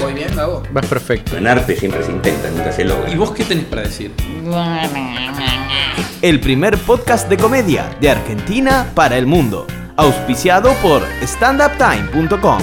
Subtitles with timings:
[0.00, 0.62] ¿Voy bien, Gabo?
[0.72, 1.36] Vas perfecto.
[1.36, 3.10] En arte siempre se intenta, nunca se logra.
[3.10, 4.12] ¿Y vos qué tenés para decir?
[6.22, 9.66] El primer podcast de comedia de Argentina para el mundo.
[9.96, 12.62] Auspiciado por standuptime.com.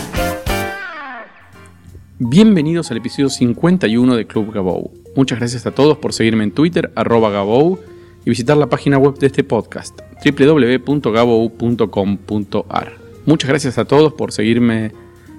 [2.19, 4.93] Bienvenidos al episodio 51 de Club Gabou.
[5.17, 7.81] Muchas gracias a todos por seguirme en Twitter, arroba Gabou,
[8.25, 12.93] y visitar la página web de este podcast, www.gabou.com.ar.
[13.25, 14.93] Muchas gracias a todos por seguirme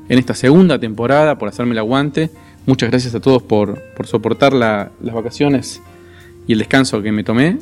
[0.09, 2.31] en esta segunda temporada, por hacerme el aguante.
[2.67, 5.81] Muchas gracias a todos por, por soportar la- las vacaciones
[6.47, 7.59] y el descanso que me tomé.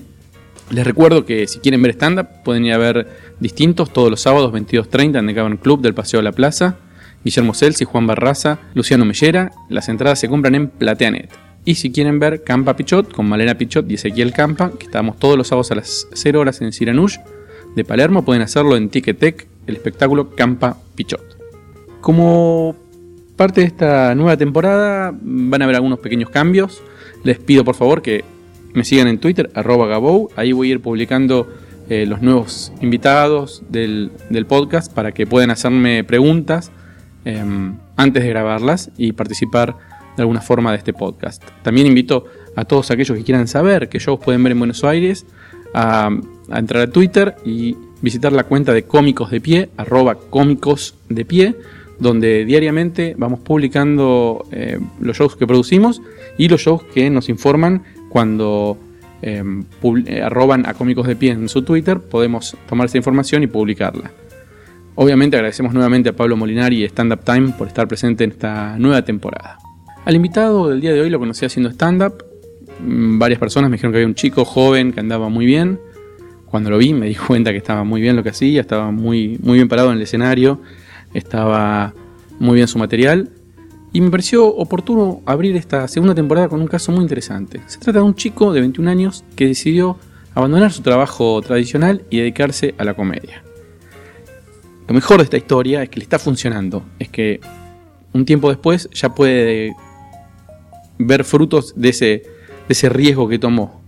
[0.70, 3.06] Les recuerdo que si quieren ver stand-up, pueden ir a ver
[3.38, 6.76] distintos todos los sábados 22.30 en The Cavern Club del Paseo de la Plaza.
[7.22, 9.50] Guillermo Celsi, Juan Barraza, Luciano Mellera.
[9.68, 11.30] Las entradas se compran en Plateanet.
[11.66, 15.36] Y si quieren ver Campa Pichot con Malena Pichot y Ezequiel Campa, que estamos todos
[15.38, 17.16] los sábados a las 0 horas en Siranush
[17.76, 21.33] de Palermo, pueden hacerlo en Ticketek, el espectáculo Campa Pichot.
[22.04, 22.76] Como
[23.34, 26.82] parte de esta nueva temporada van a haber algunos pequeños cambios.
[27.22, 28.26] Les pido por favor que
[28.74, 30.28] me sigan en Twitter, arroba Gabou.
[30.36, 31.48] Ahí voy a ir publicando
[31.88, 36.72] eh, los nuevos invitados del, del podcast para que puedan hacerme preguntas
[37.24, 37.42] eh,
[37.96, 39.74] antes de grabarlas y participar
[40.14, 41.42] de alguna forma de este podcast.
[41.62, 45.24] También invito a todos aquellos que quieran saber qué shows pueden ver en Buenos Aires
[45.72, 46.10] a,
[46.50, 51.24] a entrar a Twitter y visitar la cuenta de Cómicos de Pie, arroba Cómicos de
[51.24, 51.56] Pie,
[51.98, 56.02] donde diariamente vamos publicando eh, los shows que producimos
[56.38, 58.76] y los shows que nos informan cuando
[59.80, 63.46] pub- eh, arroban a Cómicos de Pie en su Twitter, podemos tomar esa información y
[63.46, 64.10] publicarla.
[64.96, 68.78] Obviamente agradecemos nuevamente a Pablo Molinari y Stand Up Time por estar presente en esta
[68.78, 69.58] nueva temporada.
[70.04, 72.22] Al invitado del día de hoy lo conocí haciendo stand-up.
[72.80, 75.80] Mm, Varias personas me dijeron que había un chico joven que andaba muy bien.
[76.46, 79.38] Cuando lo vi me di cuenta que estaba muy bien lo que hacía, estaba muy,
[79.42, 80.60] muy bien parado en el escenario,
[81.14, 81.94] estaba
[82.38, 83.30] muy bien su material.
[83.92, 87.60] Y me pareció oportuno abrir esta segunda temporada con un caso muy interesante.
[87.66, 89.96] Se trata de un chico de 21 años que decidió
[90.34, 93.42] abandonar su trabajo tradicional y dedicarse a la comedia.
[94.88, 96.82] Lo mejor de esta historia es que le está funcionando.
[96.98, 97.40] Es que
[98.12, 99.74] un tiempo después ya puede
[100.98, 102.24] ver frutos de ese, de
[102.68, 103.80] ese riesgo que tomó.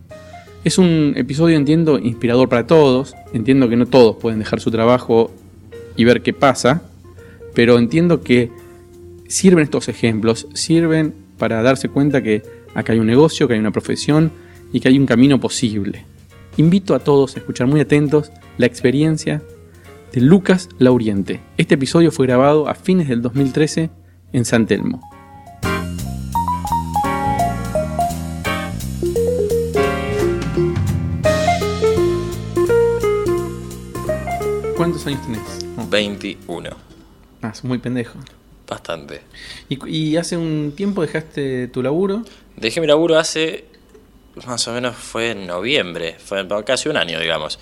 [0.65, 3.15] Es un episodio, entiendo, inspirador para todos.
[3.33, 5.31] Entiendo que no todos pueden dejar su trabajo
[5.97, 6.83] y ver qué pasa.
[7.57, 8.51] Pero entiendo que
[9.29, 12.43] sirven estos ejemplos, sirven para darse cuenta que
[12.75, 14.31] acá hay un negocio, que hay una profesión
[14.75, 16.05] y que hay un camino posible.
[16.59, 19.43] Invito a todos a escuchar muy atentos la experiencia
[20.13, 21.41] de Lucas Lauriente.
[21.57, 23.89] Este episodio fue grabado a fines del 2013
[24.35, 25.01] en San Telmo.
[34.77, 35.89] ¿Cuántos años tenés?
[35.89, 36.86] 21.
[37.47, 38.19] Ah, muy pendejo.
[38.67, 39.23] Bastante.
[39.69, 42.25] ¿Y, y hace un tiempo dejaste tu laburo?
[42.57, 43.67] Dejé mi laburo hace,
[44.47, 47.59] más o menos fue en noviembre, fue casi un año, digamos.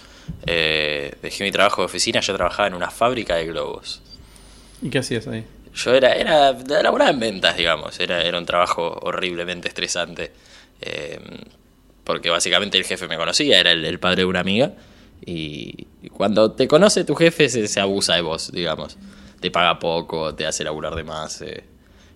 [0.47, 4.03] Eh, dejé mi trabajo de oficina, yo trabajaba en una fábrica de globos.
[4.81, 5.45] ¿Y qué hacías ahí?
[5.75, 6.53] Yo era, era
[6.83, 10.33] laboraba en ventas, digamos, era, era un trabajo horriblemente estresante.
[10.81, 11.21] eh,
[12.05, 14.73] porque básicamente el jefe me conocía, era el, el padre de una amiga.
[15.25, 18.99] Y, y cuando te conoce tu jefe se, se abusa de vos, digamos.
[19.45, 21.43] Te paga poco, te hace laburar de más.
[21.43, 21.65] eh,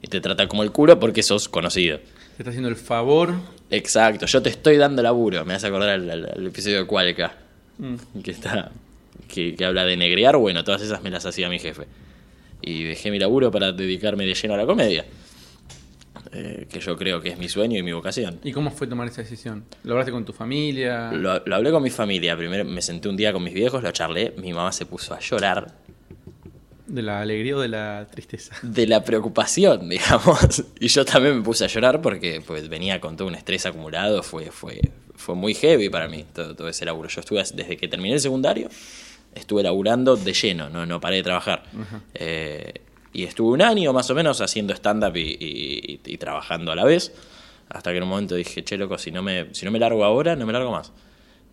[0.00, 1.98] y te trata como el culo porque sos conocido.
[1.98, 3.34] Te está haciendo el favor.
[3.68, 5.44] Exacto, yo te estoy dando laburo.
[5.44, 7.36] Me hace acordar al- al episodio de Cualca.
[8.24, 8.70] Que está.
[9.28, 10.38] Que, que habla de negrear.
[10.38, 11.82] Bueno, todas esas me las hacía mi jefe.
[12.62, 15.04] Y dejé mi laburo para dedicarme de lleno a la comedia.
[16.32, 18.40] Eh, que yo creo que es mi sueño y mi vocación.
[18.42, 19.64] ¿Y cómo fue tomar esa decisión?
[19.84, 21.12] ¿Lo hablaste con tu familia?
[21.12, 22.36] Lo, lo hablé con mi familia.
[22.38, 24.32] Primero me senté un día con mis viejos, lo charlé.
[24.38, 25.74] Mi mamá se puso a llorar
[26.88, 28.56] ¿De la alegría o de la tristeza?
[28.62, 30.64] de la preocupación, digamos.
[30.80, 34.22] Y yo también me puse a llorar porque pues, venía con todo un estrés acumulado.
[34.22, 34.80] Fue, fue,
[35.14, 37.08] fue muy heavy para mí todo, todo ese laburo.
[37.08, 38.68] Yo estuve, desde que terminé el secundario,
[39.34, 41.64] estuve laburando de lleno, no, no paré de trabajar.
[42.14, 42.72] Eh,
[43.12, 46.84] y estuve un año más o menos haciendo stand-up y, y- y trabajando a la
[46.84, 47.12] vez.
[47.68, 50.02] Hasta que en un momento dije, che, loco, si no me, si no me largo
[50.04, 50.90] ahora, no me largo más.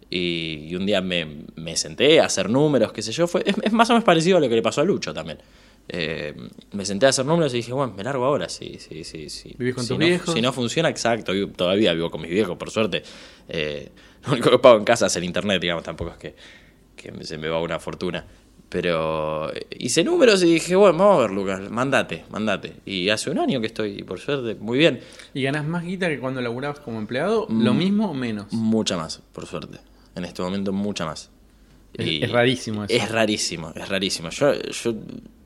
[0.10, 3.28] Y, y un día me, me senté a hacer números, qué sé yo.
[3.28, 5.40] Fue, es, es más o menos parecido a lo que le pasó a Lucho también.
[5.88, 6.34] Eh,
[6.72, 9.30] me senté a hacer números y dije, bueno, me largo ahora, sí, sí, sí.
[9.30, 9.56] sí.
[9.57, 10.34] ¿Vivís con si tus no, viejos?
[10.34, 11.34] Si no funciona, exacto.
[11.50, 13.04] todavía vivo con mis viejos, por suerte.
[13.48, 13.92] Eh,
[14.25, 16.36] lo único que pago en casa es el internet, digamos, tampoco es que,
[16.96, 18.25] que se me va una fortuna.
[18.68, 22.74] Pero hice números y dije, bueno, vamos a ver, Lucas, mandate, mandate.
[22.86, 25.00] Y hace un año que estoy, por suerte, muy bien.
[25.36, 27.46] ¿Y ganás más guita que cuando laburabas como empleado?
[27.50, 28.52] ¿Lo mismo o menos?
[28.52, 29.78] Mucha más, por suerte.
[30.16, 31.30] En este momento, mucha más.
[31.94, 32.94] Es- rarísimo eso.
[32.94, 34.30] Es rarísimo, es rarísimo.
[34.30, 34.94] Yo, yo,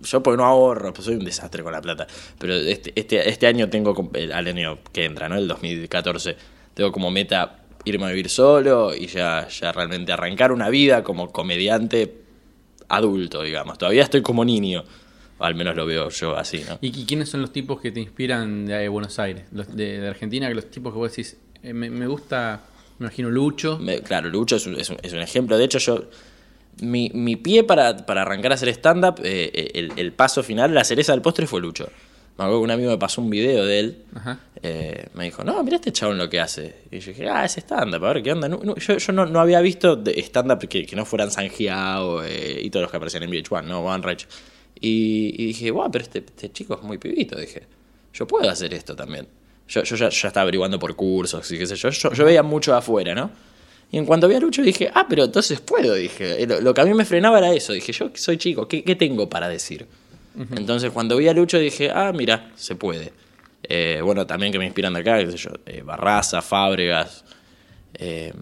[0.02, 2.08] yo porque no ahorro, pues soy un desastre con la plata.
[2.40, 5.36] Pero este, este, este año tengo, al año que entra, ¿no?
[5.36, 6.36] El 2014,
[6.74, 11.32] tengo como meta irme a vivir solo y ya, ya realmente arrancar una vida como
[11.32, 12.16] comediante
[12.88, 13.78] adulto, digamos.
[13.78, 14.84] Todavía estoy como niño.
[15.40, 16.78] Al menos lo veo yo así, ¿no?
[16.82, 19.46] ¿Y, y quiénes son los tipos que te inspiran de, Buenos Aires?
[19.54, 22.62] Los de, de Argentina, que los tipos que vos decís, eh, me, me gusta,
[23.00, 23.80] me imagino Lucho.
[23.80, 25.58] Me- claro, Lucho es un, es un- es un ejemplo.
[25.58, 26.04] De hecho, yo.
[26.82, 30.86] Mi, mi pie para, para arrancar a hacer stand-up, eh, el, el paso final, la
[30.86, 31.90] cereza del postre fue Lucho.
[32.38, 33.98] Me acuerdo que un amigo me pasó un video de él.
[34.16, 34.40] Ajá.
[34.64, 36.76] eh, me dijo, no, mira este chabón lo que hace.
[36.90, 38.48] Y yo dije, ah, es stand-up, a ver qué onda.
[38.48, 42.62] No- no, yo yo no, no había visto stand-up que, que no fueran Sanjiao eh,
[42.64, 43.82] y todos los que aparecían en VH1, ¿no?
[43.82, 44.26] One Rage.
[44.80, 47.38] Y, y dije, wow, pero este, este chico es muy pibito.
[47.38, 47.64] Dije,
[48.14, 49.28] yo puedo hacer esto también.
[49.70, 51.90] Yo, yo ya, ya estaba averiguando por cursos y qué sé yo.
[51.90, 53.30] Yo, yo veía mucho afuera, ¿no?
[53.92, 55.94] Y en cuanto vi a Lucho dije, ah, pero entonces puedo.
[55.96, 57.74] Dije, lo, lo que a mí me frenaba era eso.
[57.74, 59.88] Dije, yo soy chico, ¿qué, qué tengo para decir?
[60.56, 63.12] Entonces cuando vi a Lucho dije, ah, mira, se puede.
[63.64, 67.26] Eh, bueno, también que me inspiran de acá, qué sé yo, eh, Barraza, Fábregas,
[67.96, 68.34] eh,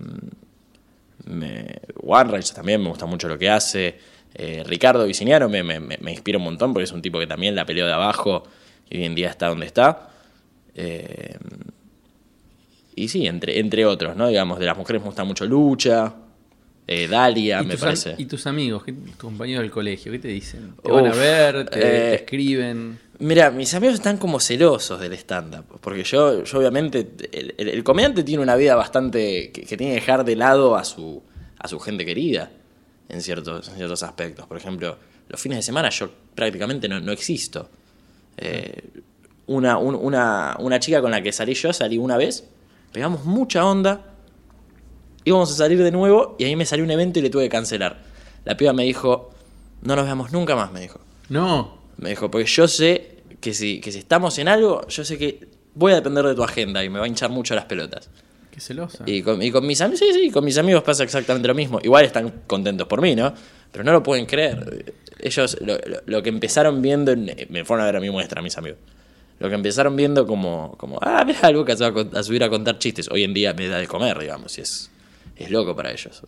[1.26, 1.66] me,
[2.04, 3.98] One también me gusta mucho lo que hace.
[4.34, 7.28] Eh, Ricardo Viciniano me, me, me- me inspira un montón porque es un tipo que
[7.28, 8.44] también la peleó de abajo
[8.90, 10.10] y hoy en día está donde está.
[10.78, 11.36] Eh,
[12.96, 14.28] y sí, entre, entre otros, ¿no?
[14.28, 16.14] Digamos, de las mujeres me gusta mucho Lucha,
[16.88, 18.16] eh, Dalia, ¿Y me parece.
[18.18, 20.74] ¿Y tus amigos, qué- tus compañeros del colegio, qué te dicen?
[20.84, 21.70] ¿Te van a ver?
[21.70, 23.00] ¿Te, eh, te escriben?
[23.20, 27.84] Mira, mis amigos están como celosos del stand-up, porque yo, yo obviamente, el, el- el
[27.84, 31.22] comediante tiene una vida bastante, que, que tiene que dejar de lado a su,
[31.60, 32.52] a su gente querida,
[33.10, 34.46] en ciertos, en ciertos aspectos.
[34.48, 34.98] Por ejemplo,
[35.30, 37.70] los fines de semana yo prácticamente no, no existo.
[38.38, 38.82] Eh,
[39.48, 42.46] una, un- una, una chica con la que salí yo, salí una vez,
[42.92, 44.14] pegamos mucha onda,
[45.24, 47.50] íbamos a salir de nuevo y ahí me salió un evento y le tuve que
[47.50, 47.98] cancelar.
[48.46, 49.32] La piba me dijo,
[49.82, 51.00] no nos veamos nunca más, me dijo.
[51.30, 51.78] No.
[51.98, 55.48] Me dijo, porque yo sé que si, que si estamos en algo, yo sé que
[55.74, 58.10] voy a depender de tu agenda y me va a hinchar mucho las pelotas.
[58.52, 59.04] Qué celosa.
[59.06, 61.80] Y con, y con mis amigos, sí, sí, con mis amigos pasa exactamente lo mismo.
[61.84, 63.34] Igual están contentos por mí, ¿no?
[63.72, 64.94] Pero no lo pueden creer.
[65.20, 68.42] Ellos lo, lo- lo que empezaron viendo, en- me fueron a ver a mi muestra,
[68.42, 68.80] mis amigos.
[69.40, 72.80] Lo que empezaron viendo como, como ah, mira, Lucas se va a, subir a contar
[72.80, 73.10] chistes.
[73.12, 74.90] Hoy en día me da de comer, digamos, y es,
[75.36, 76.24] es loco para ellos.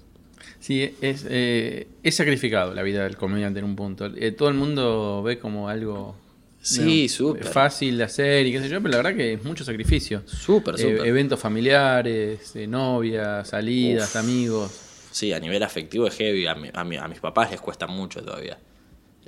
[0.59, 4.05] Sí, es, eh, es sacrificado la vida del comediante en un punto.
[4.15, 6.15] Eh, todo el mundo ve como algo
[6.61, 7.45] Sí, no, súper.
[7.45, 10.21] fácil de hacer y qué sé yo, pero la verdad que es mucho sacrificio.
[10.27, 11.05] Súper, Eh, súper.
[11.07, 14.15] eventos familiares, eh, novias, salidas, Uf.
[14.17, 14.71] amigos.
[15.11, 16.45] Sí, a nivel afectivo es heavy.
[16.45, 18.57] A, mi- a mi- a mis papás les cuesta mucho todavía.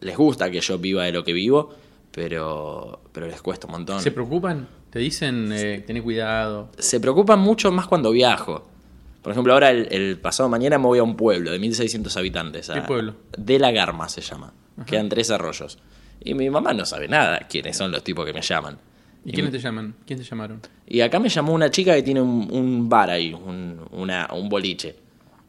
[0.02, 1.74] Les gusta que yo viva de lo que vivo,
[2.12, 4.02] pero, pero les cuesta un montón.
[4.02, 4.68] ¿Se preocupan?
[4.90, 6.70] ¿Te dicen, eh, tené cuidado?
[6.78, 8.68] Se preocupan mucho más cuando viajo.
[9.22, 12.70] Por ejemplo, ahora el, el pasado mañana me voy a un pueblo de 1600 habitantes.
[12.70, 13.16] a- ¿Qué pueblo?
[13.38, 14.54] De la Garma se llama.
[14.86, 15.78] Quedan tres arroyos.
[16.24, 18.78] Y mi mamá no sabe nada quiénes son los tipos que me llaman.
[19.24, 19.94] ¿Y quiénes te llaman?
[20.06, 20.60] ¿Quién te llamaron?
[20.88, 24.50] Y acá me llamó una chica que tiene un, un bar ahí, un, una- un
[24.50, 24.96] boliche.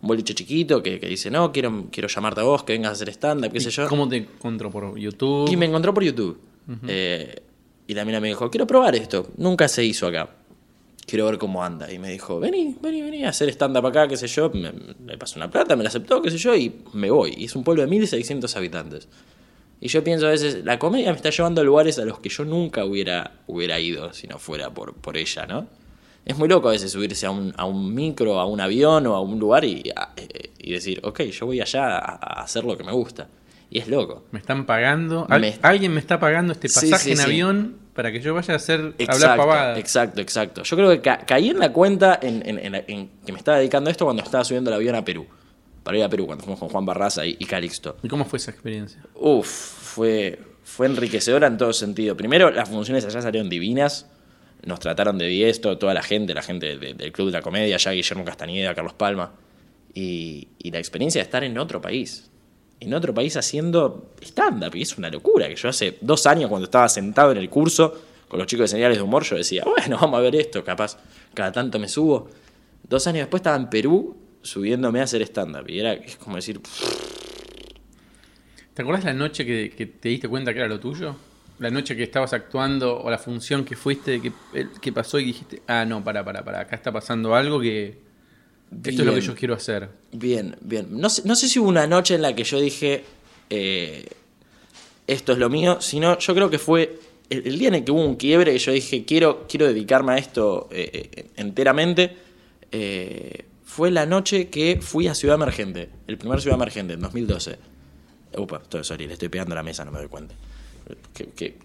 [0.03, 2.93] Un boliche chiquito que, que dice, no, quiero, quiero llamarte a vos, que vengas a
[2.93, 3.89] hacer stand-up, qué ¿Y sé yo.
[3.89, 4.71] ¿Cómo te encontró?
[4.71, 5.49] ¿Por YouTube?
[5.51, 6.39] Y me encontró por YouTube.
[6.87, 7.43] Eh,
[7.87, 9.29] y la mina me dijo, quiero probar esto.
[9.37, 10.31] Nunca se hizo acá.
[11.07, 11.93] Quiero ver cómo anda.
[11.93, 14.51] Y me dijo, vení, vení, vení a hacer stand-up acá, qué sé yo.
[14.51, 14.73] Me,
[15.05, 17.35] me pasó una plata, me la aceptó, qué sé yo, y me voy.
[17.37, 19.09] Y es un pueblo de 1600 habitantes.
[19.81, 22.29] Y yo pienso a veces, la comedia me está llevando a lugares a los que
[22.29, 25.67] yo nunca hubiera, hubiera ido si no fuera por, por ella, ¿no?
[26.25, 29.17] Es muy loco a veces subirse a un, a un micro, a un avión o
[29.17, 29.83] a un lugar y,
[30.17, 33.27] eh, y decir, ok, yo voy allá a hacer lo que me gusta.
[33.75, 34.27] Y es loco.
[34.33, 35.27] ¿Me están pagando?
[35.31, 37.23] Al- Me- ¿Alguien me está pagando este pasaje sí, en sí.
[37.23, 39.79] avión para que yo vaya a hacer hablar Exacto, pavada?
[39.79, 40.63] exacto, exacto.
[40.63, 43.57] Yo creo que ca- caí en la cuenta en, en- en- en que me estaba
[43.59, 45.27] dedicando a esto cuando estaba subiendo el avión a Perú.
[45.83, 47.97] Para ir a Perú, cuando fuimos con Juan Barraza y, y Calixto.
[48.03, 49.03] ¿Y cómo fue esa experiencia?
[49.15, 52.15] Uf, fue, fue enriquecedora en todo sentido.
[52.17, 54.07] Primero, las funciones allá salieron divinas.
[54.65, 57.43] Nos trataron de 10, todo- toda la gente, la gente de- del Club de la
[57.43, 59.33] Comedia, ya Guillermo Castañeda, Carlos Palma.
[59.95, 62.29] Y, y la experiencia de estar en otro país.
[62.83, 64.75] En otro país haciendo stand-up.
[64.75, 65.49] Y es una locura.
[65.49, 67.95] Que yo hace dos años, cuando estaba sentado en el curso
[68.29, 70.99] con los chicos de señales de humor, yo decía, bueno, vamos a ver esto, capaz
[71.35, 72.29] cada tanto me subo.
[72.89, 75.69] Dos años después estaba en Perú subiéndome a hacer stand-up.
[75.69, 76.61] Y era es como decir,
[78.75, 81.15] ¿Te acuerdas la noche que, te diste cuenta que era lo tuyo?
[81.59, 84.33] La noche que estabas actuando o la función que fuiste, que,
[84.81, 88.12] que pasó y dijiste, ah, no, para, para, para, acá está pasando algo que...
[88.85, 89.89] Esto es lo que yo quiero hacer.
[90.13, 90.87] Bien, bien.
[90.91, 93.05] No sé, no sé si hubo una noche en la que yo dije,
[93.51, 94.07] eh,
[95.07, 96.99] esto es lo mío, sino yo creo que fue
[97.31, 100.13] el, el día en el que hubo un quiebre que yo dije, quiero, quiero dedicarme
[100.13, 102.17] a esto eh, eh, enteramente.
[102.71, 107.57] eh, fue la noche que fui a Ciudad Emergente, el primer Ciudad Emergente, en 2012.
[108.37, 110.35] Upa, todo, sorry, le estoy pegando la mesa, no me doy cuenta.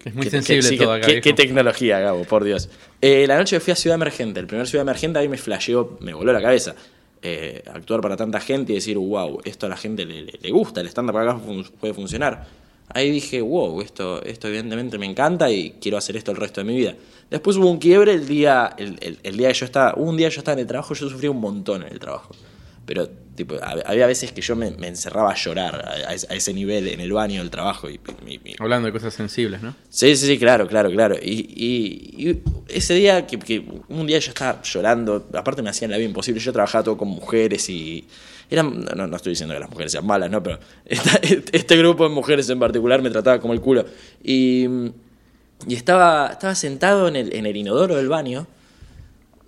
[0.06, 2.70] Es muy sensible todo acá, qué- tecnología, Gabo, por Dios.
[3.02, 6.14] La noche que fui a Ciudad Emergente, el primer Ciudad Emergente, ahí me flasheó, me
[6.14, 6.74] voló la cabeza.
[7.22, 10.80] Eh, actuar para tanta gente y decir, wow, esto a la gente le, le- gusta,
[10.80, 11.38] el stand-up acá
[11.80, 12.46] puede funcionar.
[12.94, 16.66] Ahí dije, wow, esto, esto evidentemente me encanta y quiero hacer esto el resto de
[16.66, 16.94] mi vida.
[17.28, 20.28] Después hubo un quiebre el día, el, el- el día que yo estaba, un día
[20.28, 22.34] yo estaba en el trabajo, yo sufría un montón en el trabajo.
[22.88, 26.54] Pero tipo, hab- había veces que yo me, me encerraba a llorar a, a ese-
[26.54, 27.90] nivel en el baño del trabajo.
[27.90, 29.74] Y, y- y- Hablando de cosas sensibles, ¿no?
[29.90, 31.16] Sí, sí, sí, claro, claro, claro.
[31.22, 35.90] Y, y- y ese día, que, que un día yo estaba llorando, aparte me hacían
[35.90, 38.06] la vida imposible, yo trabajaba todo con mujeres y...
[38.50, 40.42] Eran, no, no estoy diciendo que las mujeres sean malas, ¿no?
[40.42, 41.20] Pero esta-
[41.52, 43.84] este grupo de mujeres en particular me trataba como el culo.
[44.24, 44.66] Y,
[45.66, 48.46] y estaba, estaba sentado en el, en el inodoro del baño,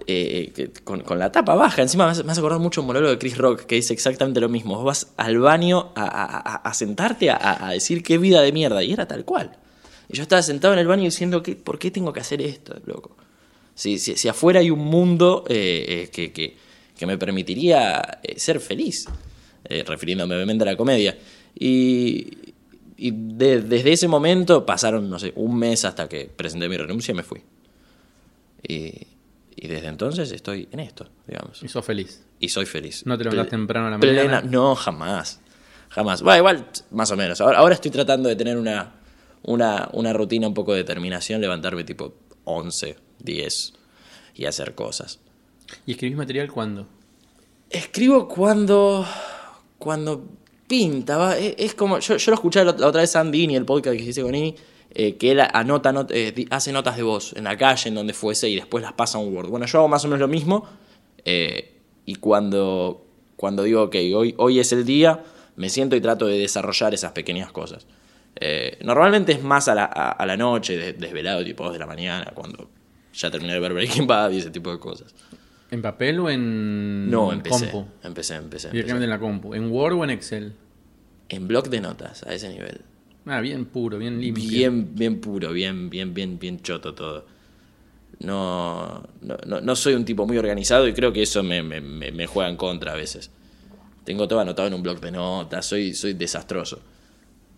[0.07, 1.83] eh, con, la tapa baja.
[1.83, 4.75] Encima me hace acordar mucho un monólogo de Chris Rock que dice exactamente lo mismo.
[4.77, 8.83] Vos vas al baño a, sentarte a, decir qué vida de mierda.
[8.83, 9.57] Y era tal cual.
[10.09, 12.75] Y yo estaba sentado en el baño diciendo, que, ¿por qué tengo que hacer esto,
[12.85, 13.17] loco?
[13.75, 16.57] Si, si, si afuera hay un mundo eh, eh, que, que-
[16.99, 19.07] que me permitiría ser feliz,
[19.87, 21.17] refiriéndome obviamente a la comedia.
[21.59, 22.29] Y,
[22.99, 27.13] y de- desde ese momento pasaron, no sé, un mes hasta que presenté mi renuncia
[27.13, 27.41] y me fui.
[29.63, 31.63] Y desde entonces estoy en esto, digamos.
[31.63, 32.25] Y sos feliz.
[32.41, 33.05] Y soy feliz.
[33.07, 34.41] ¿No te levantás Ple- temprano a la plena- mañana?
[34.43, 35.41] No, jamás.
[35.91, 36.23] Jamás.
[36.23, 37.41] Bueno, igual, más o menos.
[37.41, 38.95] Ahora, ahora estoy tratando de tener una,
[39.43, 42.15] una, una rutina, un poco de determinación, levantarme tipo
[42.45, 43.73] 11, 10
[44.37, 45.19] y hacer cosas.
[45.87, 46.87] ¿Y escribís material cuándo?
[47.69, 49.07] Escribo cuando.
[49.79, 50.25] cuando
[50.67, 51.17] pinta.
[51.17, 51.37] va.
[51.39, 51.99] Es, es como.
[51.99, 54.35] Yo, yo lo escuché la, la otra vez a Andini, el podcast que hice con
[54.35, 54.55] Ini,
[54.93, 58.13] eh, que él anota, not- eh, hace notas de voz en la calle, en donde
[58.15, 59.49] fuese, y después las pasa a un Word.
[59.49, 60.67] Bueno, yo hago más o menos lo mismo.
[61.25, 63.07] eh, y cuando,
[63.37, 65.23] cuando digo, ok, hoy, hoy es el día,
[65.57, 67.87] me siento y trato de desarrollar esas pequeñas cosas.
[68.83, 71.87] Normalmente es más a la, a, a la noche, de- desvelado, tipo 2 de la
[71.87, 72.71] mañana, cuando
[73.13, 75.15] ya terminé de ver Breaking Bad y ese tipo de cosas.
[75.71, 77.71] ¿En papel o en No, empecé.
[77.71, 77.89] compu?
[78.03, 78.71] Empecé, empecé.
[78.71, 79.05] Directamente empecé.
[79.05, 79.55] en la compu.
[79.55, 80.55] ¿En Word o en Excel?
[81.29, 82.81] En bloc de notas, a ese nivel.
[83.27, 84.45] Ah, bien puro, bien limpio.
[84.45, 87.25] Bien, bien puro, bien, bien, bien, bien choto todo.
[88.21, 92.51] No, no, no, soy un tipo muy organizado y creo que eso me, me, juega
[92.51, 93.31] en contra a veces.
[94.05, 96.81] Tengo todo anotado en un bloc de notas, soy, soy desastroso.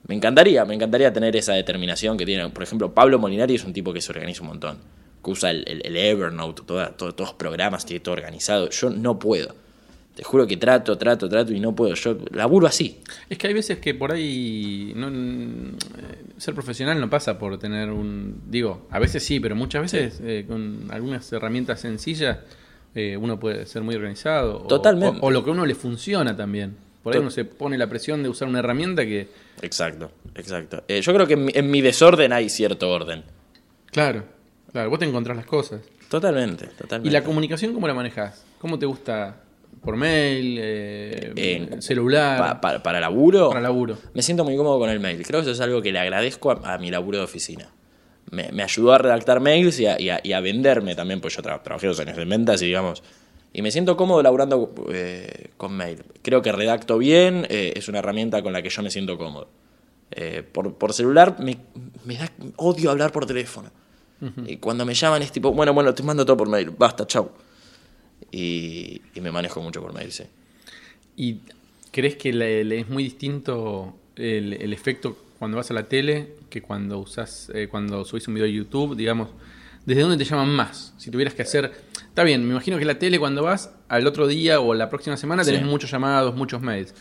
[0.08, 2.48] Me encantaría, me encantaría tener esa determinación que tiene.
[2.50, 4.78] Por ejemplo, Pablo Molinari es un tipo que se organiza un montón.
[5.24, 8.70] Que usa el, el- Evernote, todos los programas, tiene todo organizado.
[8.70, 9.54] Yo no puedo.
[10.14, 11.94] Te juro que trato, trato, trato y no puedo.
[11.94, 13.00] Yo laburo así.
[13.30, 17.90] Es que hay veces que por ahí no, eh, ser profesional no pasa por tener
[17.90, 18.42] un...
[18.46, 22.38] Digo, a veces sí, pero muchas veces eh, con algunas herramientas sencillas
[22.94, 24.58] eh, uno puede ser muy organizado.
[24.68, 25.18] Totalmente.
[25.22, 26.76] O, o lo que a uno le funciona también.
[27.02, 29.28] Por ahí uno se pone la presión de usar una herramienta que...
[29.62, 30.84] Exacto, exacto.
[30.88, 33.24] Eh, yo creo que en mi, en mi desorden hay cierto orden.
[33.86, 34.24] Claro,
[34.70, 35.80] claro, vos te encontrás las cosas.
[36.08, 37.08] Totalmente, totalmente.
[37.08, 38.44] ¿Y la comunicación cómo la manejás?
[38.58, 39.36] ¿Cómo te gusta?
[39.84, 40.58] ¿Por mail?
[40.60, 42.38] eh, En- ¿Celular?
[42.38, 43.98] Pa- pa- para laburo, para laburo.
[44.14, 45.22] me siento muy cómodo con el mail.
[45.26, 47.68] Creo que eso es algo que le agradezco a, a mi laburo de oficina.
[48.30, 51.34] Me, me ayudó a redactar mails y a, y a- y a venderme también, pues
[51.36, 53.02] yo tra- trabajé dos años en ventas y digamos.
[53.52, 56.02] Y me siento cómodo laburando eh, con mail.
[56.22, 59.48] Creo que redacto bien, eh, es una herramienta con la que yo me siento cómodo.
[60.12, 61.58] Eh, por, por celular me,
[62.04, 63.70] me da odio hablar por teléfono.
[64.46, 67.32] Y cuando me llaman es tipo, bueno, bueno, te mando todo por mail, basta, chau.
[68.32, 70.24] Y, y me manejo mucho por mail, sí.
[71.16, 71.36] ¿Y
[71.92, 76.30] crees que le, le es muy distinto el, el efecto cuando vas a la tele
[76.48, 79.28] que cuando usas, eh, cuando subís un video de YouTube, digamos,
[79.84, 80.94] ¿desde dónde te llaman más?
[80.96, 81.72] Si tuvieras que hacer,
[82.08, 85.16] está bien, me imagino que la tele cuando vas al otro día o la próxima
[85.16, 85.66] semana tenés Sí.
[85.66, 86.94] muchos llamados, muchos mails.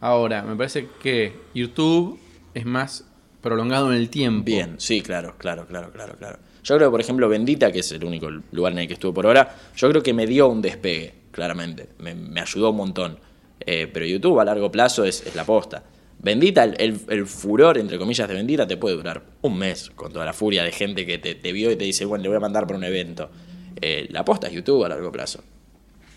[0.00, 2.18] Ahora, me parece que YouTube
[2.54, 3.04] es más
[3.42, 4.44] prolongado en el tiempo.
[4.44, 6.38] Bien, sí, claro, claro, claro, claro, claro.
[6.68, 9.24] Yo creo por ejemplo, Bendita, que es el único lugar en el que estuve por
[9.24, 11.88] ahora, yo creo que me dio un despegue, claramente.
[11.98, 13.18] Me, ayudó un montón.
[13.60, 15.82] Eh, pero YouTube a largo plazo es, la posta.
[16.18, 20.34] Bendita, el, furor, entre comillas, de Bendita te puede durar un mes con toda la
[20.34, 22.76] furia de gente que te, vio y te dice, bueno, le voy a mandar para
[22.76, 23.30] un evento.
[23.80, 25.42] Eh, la posta es YouTube a largo plazo.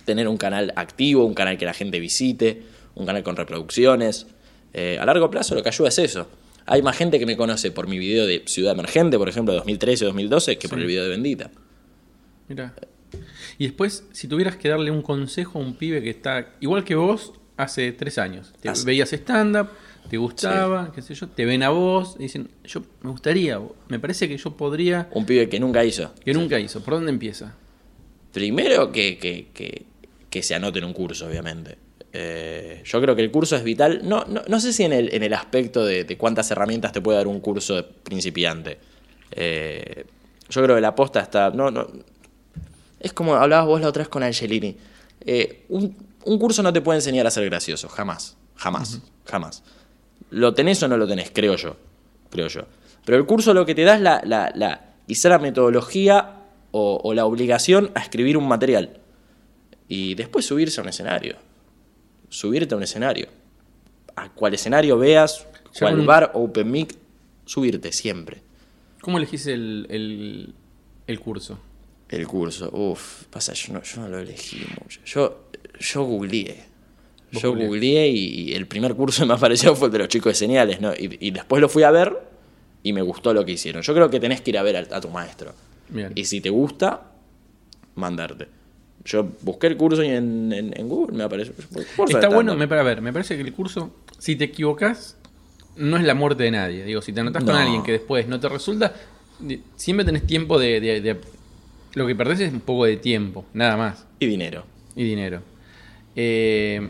[0.03, 2.61] Tener un canal activo, un canal que la gente visite,
[2.95, 4.27] un canal con reproducciones.
[4.73, 6.27] Eh, a largo plazo lo que ayuda es eso.
[6.65, 9.57] Hay más gente que me conoce por mi video de Ciudad Emergente, por ejemplo, de
[9.59, 11.51] 2013 o 2012, que por el video de Bendita.
[12.47, 12.73] Mira,
[13.57, 16.95] Y después, si tuvieras que darle un consejo a un pibe que está igual que
[16.95, 19.69] vos hace tres años, te veías stand-up,
[20.09, 23.99] te gustaba, qué sé yo, te ven a vos y dicen, yo me gustaría, me
[23.99, 26.13] parece que yo podría, Un pibe que nunca hizo.
[26.23, 26.81] que nunca hizo.
[26.83, 27.55] ¿Por dónde empieza?
[28.33, 29.85] Primero que, que, que,
[30.29, 31.77] que se anote en un curso, obviamente.
[32.13, 34.01] Eh, yo creo que el curso es vital.
[34.03, 37.01] No, no, no sé si en el, en el aspecto de, de cuántas herramientas te
[37.01, 38.77] puede dar un curso de principiante.
[39.31, 40.05] Eh,
[40.49, 41.51] yo creo que la posta está.
[41.51, 41.87] No, no,
[42.99, 44.75] es como hablabas vos la otra vez con Angelini.
[45.21, 48.37] Eh, un, un curso no te puede enseñar a ser gracioso, jamás.
[48.55, 48.99] Jamás.
[49.25, 49.63] Jamás.
[50.31, 51.31] ¿Lo tenés o no lo tenés?
[51.33, 51.77] Creo yo.
[52.29, 52.61] Creo yo.
[53.05, 56.35] Pero el curso lo que te da es la, la, la, quizá la metodología
[56.71, 58.99] o, o la obligación a escribir un material.
[59.87, 61.37] Y después subirse a un escenario.
[62.31, 63.27] Subirte a un escenario.
[64.15, 65.45] A cual escenario veas,
[65.77, 66.95] cual bar, open mic,
[67.45, 68.41] subirte siempre.
[69.01, 70.53] ¿Cómo elegís el, el,
[71.07, 71.59] el curso?
[72.07, 75.01] El curso, uff, pasa, yo no, yo no lo elegí mucho.
[75.05, 76.63] Yo, yo googleé.
[77.31, 80.31] Yo googleé y, y el primer curso que me apareció fue el de los chicos
[80.31, 80.93] de señales, ¿no?
[80.93, 82.17] Y, y después lo fui a ver
[82.81, 83.81] y me gustó lo que hicieron.
[83.81, 85.53] Yo creo que tenés que ir a ver a, a tu maestro.
[85.89, 86.13] Bien.
[86.15, 87.11] Y si te gusta,
[87.95, 88.47] mandarte.
[89.05, 91.53] Yo busqué el curso y en, en- en Google me apareció.
[92.15, 95.17] Está bueno, me, a ver, me parece que el curso, si te equivocas,
[95.75, 96.83] no es la muerte de nadie.
[96.83, 98.93] Digo, si te anotas con alguien que después no te resulta,
[99.75, 101.17] siempre tenés tiempo de, de- de-
[101.95, 104.05] Lo que perdés es un poco de tiempo, nada más.
[104.19, 104.65] Y dinero.
[104.95, 105.41] Y dinero.
[106.15, 106.87] Eh,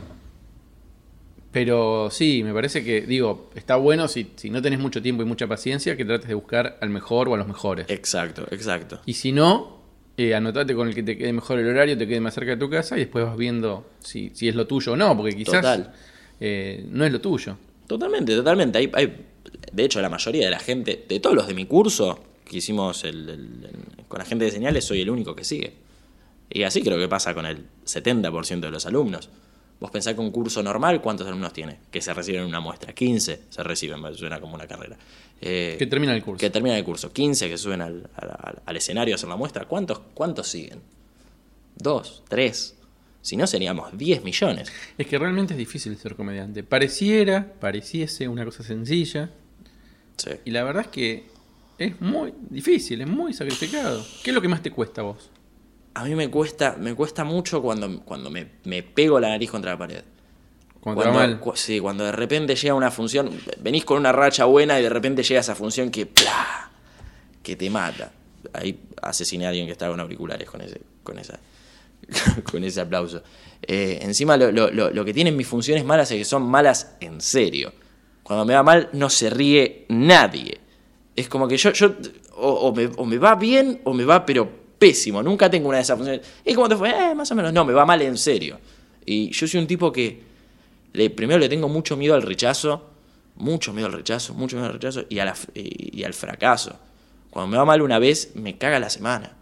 [1.51, 5.25] pero sí, me parece que, digo, está bueno si, si no tenés mucho tiempo y
[5.25, 7.87] mucha paciencia, que trates de buscar al mejor o a los mejores.
[7.89, 9.01] Exacto, exacto.
[9.05, 9.80] Y si no,
[10.17, 12.57] eh, anotate con el que te quede mejor el horario, te quede más cerca de
[12.57, 15.61] tu casa y después vas viendo si, si es lo tuyo o no, porque quizás
[16.39, 17.57] eh, no es lo tuyo.
[17.87, 18.77] Totalmente, totalmente.
[18.77, 19.25] Hay, hay-
[19.71, 23.03] de hecho, la mayoría de la gente, de todos los de mi curso que hicimos
[23.03, 25.73] el- el- el- con la gente de señales, soy el único que sigue.
[26.49, 29.29] Y así creo que pasa con el 70% de los alumnos.
[29.79, 31.77] Vos pensás que un curso normal, ¿cuántos alumnos tiene?
[31.89, 32.93] Que se reciben en una muestra.
[32.93, 34.97] 15 se reciben, suena como una carrera.
[35.41, 36.39] Eh, Que termina el curso.
[36.39, 37.11] que terminan el curso.
[37.11, 39.65] 15 que suben al, al- al escenario a hacer la muestra.
[39.65, 40.81] ¿Cuántos, ¿Cuántos siguen?
[41.75, 42.23] ¿Dos?
[42.29, 42.75] ¿Tres?
[43.21, 44.71] Si no, seríamos 10 millones.
[44.97, 46.63] Es que realmente es difícil ser comediante.
[46.63, 49.31] Pareciera, pareciese una cosa sencilla,
[50.17, 50.31] Sí.
[50.45, 51.25] y la verdad es que
[51.79, 54.05] es muy difícil, es muy sacrificado.
[54.23, 55.31] ¿Qué es lo que más te cuesta a vos?
[55.95, 59.71] A mí me cuesta, me cuesta mucho cuando, cuando me, me pego la nariz contra
[59.71, 60.03] la pared.
[60.81, 61.39] Cuando, mal.
[61.39, 64.89] cu- sí, cuando de repente llega una función, venís con una racha buena y de
[64.89, 66.71] repente llega esa función que ¡plá!
[67.43, 68.11] que te mata.
[68.53, 71.39] Ahí asesiné a alguien que estaba con auriculares con ese, con esa,
[72.51, 73.21] con ese aplauso.
[73.61, 76.95] Eh, encima lo, lo- lo- lo que tienen mis funciones malas es que son malas
[76.99, 77.71] en serio.
[78.23, 80.59] Cuando me va mal no se ríe nadie.
[81.15, 81.93] Es como que yo, yo
[82.37, 85.21] o, o me, o me va bien o me va pero pésimo.
[85.21, 86.25] Nunca tengo una de esas funciones.
[86.45, 86.89] ¿Y cómo te fue?
[86.89, 87.53] Eh, más o menos.
[87.53, 88.59] No, me va mal en serio.
[89.05, 90.30] Y yo soy un tipo que
[91.15, 92.89] primero le tengo mucho miedo al rechazo,
[93.35, 96.77] mucho miedo al rechazo, mucho miedo al rechazo y al fracaso.
[97.29, 99.37] Cuando me va mal una vez, me caga la semana.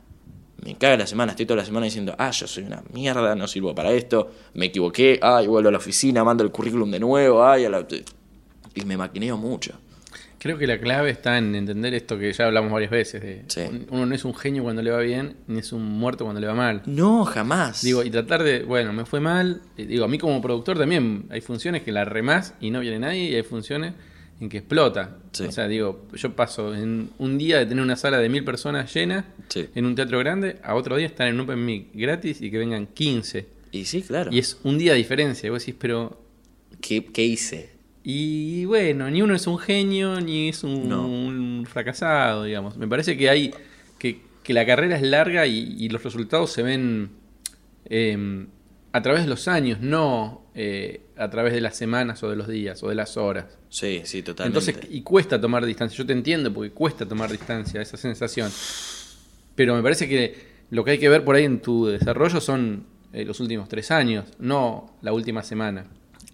[0.64, 3.48] Me caga la semana, estoy toda la semana diciendo, ah, yo soy una mierda, no
[3.48, 7.46] sirvo para esto, me equivoqué, ay, vuelvo a la oficina, mando el currículum de nuevo,
[7.46, 7.88] ay, a la...
[8.76, 9.74] y me maquineo mucho.
[10.40, 13.22] Creo que la clave está en entender esto que ya hablamos varias veces.
[13.22, 13.62] De Sí.
[13.90, 16.48] Uno no es un genio cuando le va bien, ni es un muerto cuando le
[16.48, 16.82] va mal.
[16.86, 17.82] No, jamás.
[17.84, 19.62] Digo, y tratar de, bueno, me fue mal.
[19.78, 23.30] Digo, a mí como productor también hay funciones que la remás y no viene nadie,
[23.32, 23.94] y hay funciones
[24.40, 25.18] en que explota.
[25.34, 25.44] Sí.
[25.44, 28.94] O sea, digo, yo paso en un día de tener una sala de mil personas
[28.94, 29.68] llena Sí.
[29.76, 32.58] en un teatro grande, a otro día estar en un Open Mic gratis y que
[32.60, 33.46] vengan 15.
[33.74, 34.32] Y sí, claro.
[34.32, 35.48] Y es un día de diferencia.
[35.48, 36.18] Y vos decís, pero.
[36.80, 37.72] ¿Qué, qué hice?
[38.04, 41.06] Y bueno, ni uno es un genio, ni es un, No.
[41.08, 42.78] un fracasado, digamos.
[42.78, 43.54] Me parece que hay.
[43.98, 47.10] que, que la carrera es larga y, y los resultados se ven
[47.86, 48.48] eh,
[48.94, 52.48] a través de los años, no eh, a través de las semanas o de los
[52.48, 53.46] días o de las horas.
[53.70, 54.60] Sí, sí, totalmente.
[54.72, 55.98] Entonces, y cuesta tomar distancia.
[55.98, 58.50] Yo te entiendo porque cuesta tomar distancia, esa sensación.
[59.56, 62.86] Pero me parece que lo que hay que ver por ahí en tu desarrollo son
[63.14, 65.86] eh, los últimos tres años, no la última semana.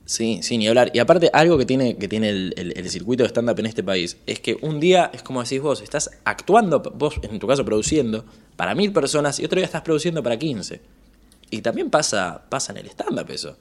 [0.06, 0.92] Sí, sí, ni hablar.
[0.94, 4.18] Y aparte, algo que tiene, que tiene el, el- circuito de stand-up en este país
[4.28, 8.24] es que un día, es como decís vos, estás actuando, vos en tu caso produciendo,
[8.56, 10.80] para mil personas y otro día estás produciendo para 15.
[11.50, 13.58] Y también pasa, pasa en el stand-up eso.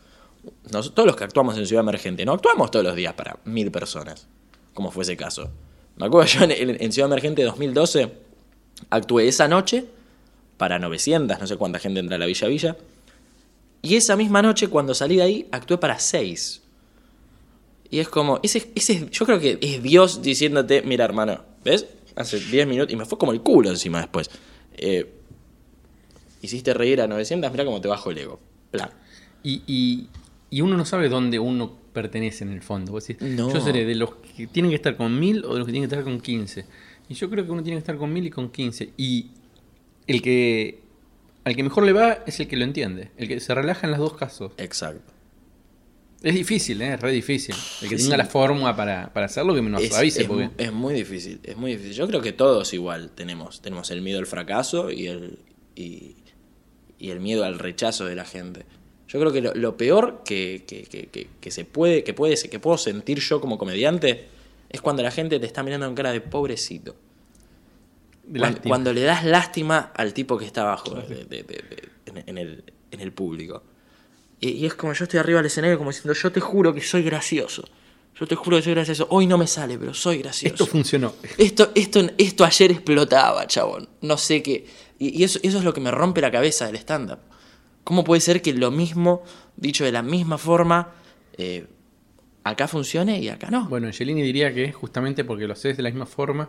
[0.70, 4.26] Todos los que actuamos en Ciudad Emergente, no actuamos todos los días para mil personas,
[4.74, 5.50] como fue ese caso.
[5.96, 8.12] Me acuerdo yo en, en- en Ciudad Emergente 2012,
[8.90, 9.86] actué esa noche
[10.58, 12.76] para 900, no sé cuánta gente entra a la Villa Villa.
[13.84, 16.62] Y esa misma noche, cuando salí de ahí, actué para seis.
[17.90, 21.86] Y es como, ese, ese, yo creo que es Dios diciéndote, mira hermano, ¿ves?
[22.16, 24.30] Hace 10 minutos y me fue como el culo encima después.
[24.76, 25.12] Eh,
[26.42, 28.40] hiciste reír a 900, mira cómo te bajo el ego.
[28.70, 28.90] Plan.
[29.42, 30.08] Y, y-
[30.50, 32.92] y uno no sabe dónde uno pertenece en el fondo.
[32.92, 33.52] Vos decís, No.
[33.52, 35.88] Yo seré de los que tienen que estar con 1000 o de los que tienen
[35.90, 36.64] que estar con 15.
[37.08, 38.92] Y yo creo que uno tiene que estar con 1000 y con 15.
[38.96, 39.30] Y
[40.06, 40.83] el que
[41.44, 43.10] al que mejor le va es el que lo entiende.
[43.16, 44.52] El que se relaja en los dos casos.
[44.56, 45.12] Exacto.
[46.22, 46.94] Es difícil, ¿eh?
[46.94, 47.54] es re difícil.
[47.82, 48.04] El que Sí.
[48.04, 50.22] tenga la fórmula para, para hacerlo, que nos es, avise.
[50.22, 50.48] es porque...
[50.56, 51.92] es muy difícil, es muy difícil.
[51.92, 55.38] Yo creo que todos igual tenemos, tenemos el miedo al fracaso y el,
[55.74, 56.16] y,
[56.98, 58.64] y el miedo al rechazo de la gente.
[59.06, 62.58] Yo creo que lo, lo peor que, que- que- que- se puede, que puede, que
[62.58, 64.24] puedo sentir yo como comediante
[64.70, 66.96] es cuando la gente te está mirando con cara de pobrecito.
[68.68, 72.64] Cuando le das lástima al tipo que está abajo de- de- de- de- en, el,
[72.90, 73.62] en el público.
[74.40, 76.80] Y, y es como yo estoy arriba del escenario como diciendo, yo te juro que
[76.80, 77.68] soy gracioso.
[78.18, 79.06] Yo te juro que soy gracioso.
[79.10, 80.54] Hoy no me sale, pero soy gracioso.
[80.54, 81.14] Esto funcionó.
[81.36, 83.88] Esto, esto, esto ayer explotaba, chabón.
[84.02, 84.66] No sé qué.
[84.98, 87.18] Y, y eso, eso es lo que me rompe la cabeza del stand-up.
[87.82, 89.22] ¿Cómo puede ser que lo mismo,
[89.56, 90.92] dicho de la misma forma,
[91.36, 91.66] eh,
[92.44, 93.68] acá funcione y acá no?
[93.68, 96.48] Bueno, Angelini diría que justamente porque lo haces de la misma forma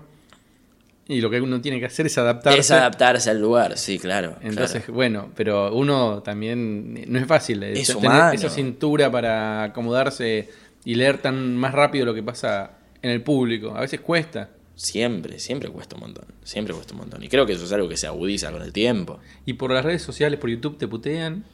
[1.08, 2.60] y lo que uno tiene que hacer es adaptarse.
[2.60, 4.38] es adaptarse al lugar, sí, claro.
[4.42, 4.94] Entonces, claro.
[4.94, 8.32] bueno, pero uno también no es fácil eh, Es tener humano.
[8.34, 10.50] esa cintura para acomodarse
[10.84, 13.76] y leer tan más rápido lo que pasa en el público.
[13.76, 14.50] A veces cuesta.
[14.78, 16.26] Siempre, siempre cuesta un montón.
[16.44, 17.24] Siempre cuesta un montón.
[17.24, 19.20] Y creo que eso es algo que se agudiza con el tiempo.
[19.46, 21.46] Y por las redes sociales, por YouTube te putean.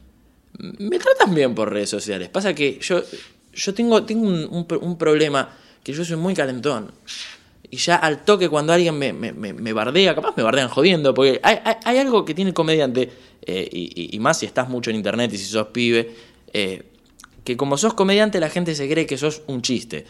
[0.58, 2.28] Me tratan bien por redes sociales.
[2.30, 3.00] Pasa que yo,
[3.54, 5.50] yo tengo, tengo un, un pro- un problema,
[5.84, 6.90] que yo soy muy calentón.
[7.72, 11.14] Y ya al toque cuando alguien me, me- me- me bardea, capaz me bardean jodiendo,
[11.14, 11.56] porque hay,
[11.86, 13.10] hay- algo que tiene el comediante,
[13.46, 16.14] eh, y, más si estás mucho en internet y si sos pibe,
[16.52, 16.82] eh,
[17.44, 20.04] que como sos comediante la gente se cree que sos un chiste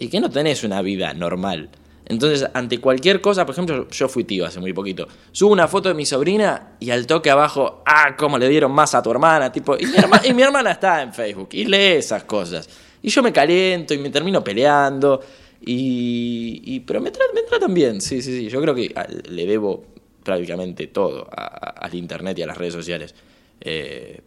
[0.00, 1.70] y que no tenés una vida normal.
[2.06, 5.06] Entonces, ante cualquier cosa, por ejemplo, yo fui tío hace muy poquito.
[5.30, 8.92] Subo una foto de mi sobrina y al toque abajo, ah, cómo le dieron más
[8.96, 9.92] a tu hermana, tipo, y mi,
[10.24, 12.68] y mi hermana está en Facebook y lee esas cosas.
[13.02, 15.20] Y yo me caliento y me termino peleando.
[15.66, 18.48] Y, y- pero me, tra- me tratan bien, sí, sí, sí.
[18.48, 19.84] Yo creo que a- le debo
[20.22, 23.14] prácticamente todo al internet y a las redes sociales.
[23.60, 24.20] Eh,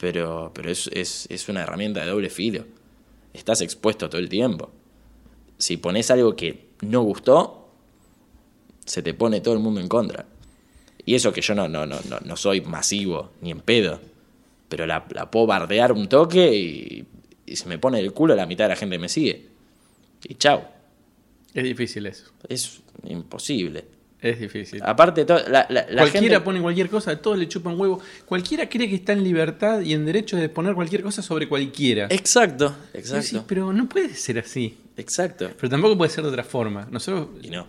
[0.00, 2.64] pero pero es, es, es una herramienta de doble filo.
[3.32, 4.70] Estás expuesto todo el tiempo.
[5.58, 7.68] Si pones algo que no gustó,
[8.84, 10.26] se te pone todo el mundo en contra.
[11.06, 14.00] Y eso que yo no, no, no, no, soy masivo, ni en pedo.
[14.68, 17.04] Pero la, puedo bardear un toque y,
[17.46, 19.46] y se me pone el culo la mitad de la gente me sigue.
[20.24, 20.68] Y chao.
[21.52, 22.30] Es difícil eso.
[22.48, 23.84] Es imposible.
[24.20, 24.80] Es difícil.
[24.82, 28.00] Aparte, la, la, la cualquiera gente- pone cualquier cosa, a todos le chupan huevo.
[28.24, 32.06] Cualquiera cree que está en libertad y en derecho de poner cualquier cosa sobre cualquiera.
[32.10, 33.44] Exacto, exacto.
[33.46, 34.78] pero no puede ser así.
[34.96, 35.50] Exacto.
[35.56, 36.88] Pero tampoco puede ser de otra forma.
[36.90, 37.66] Nosotros, Y no.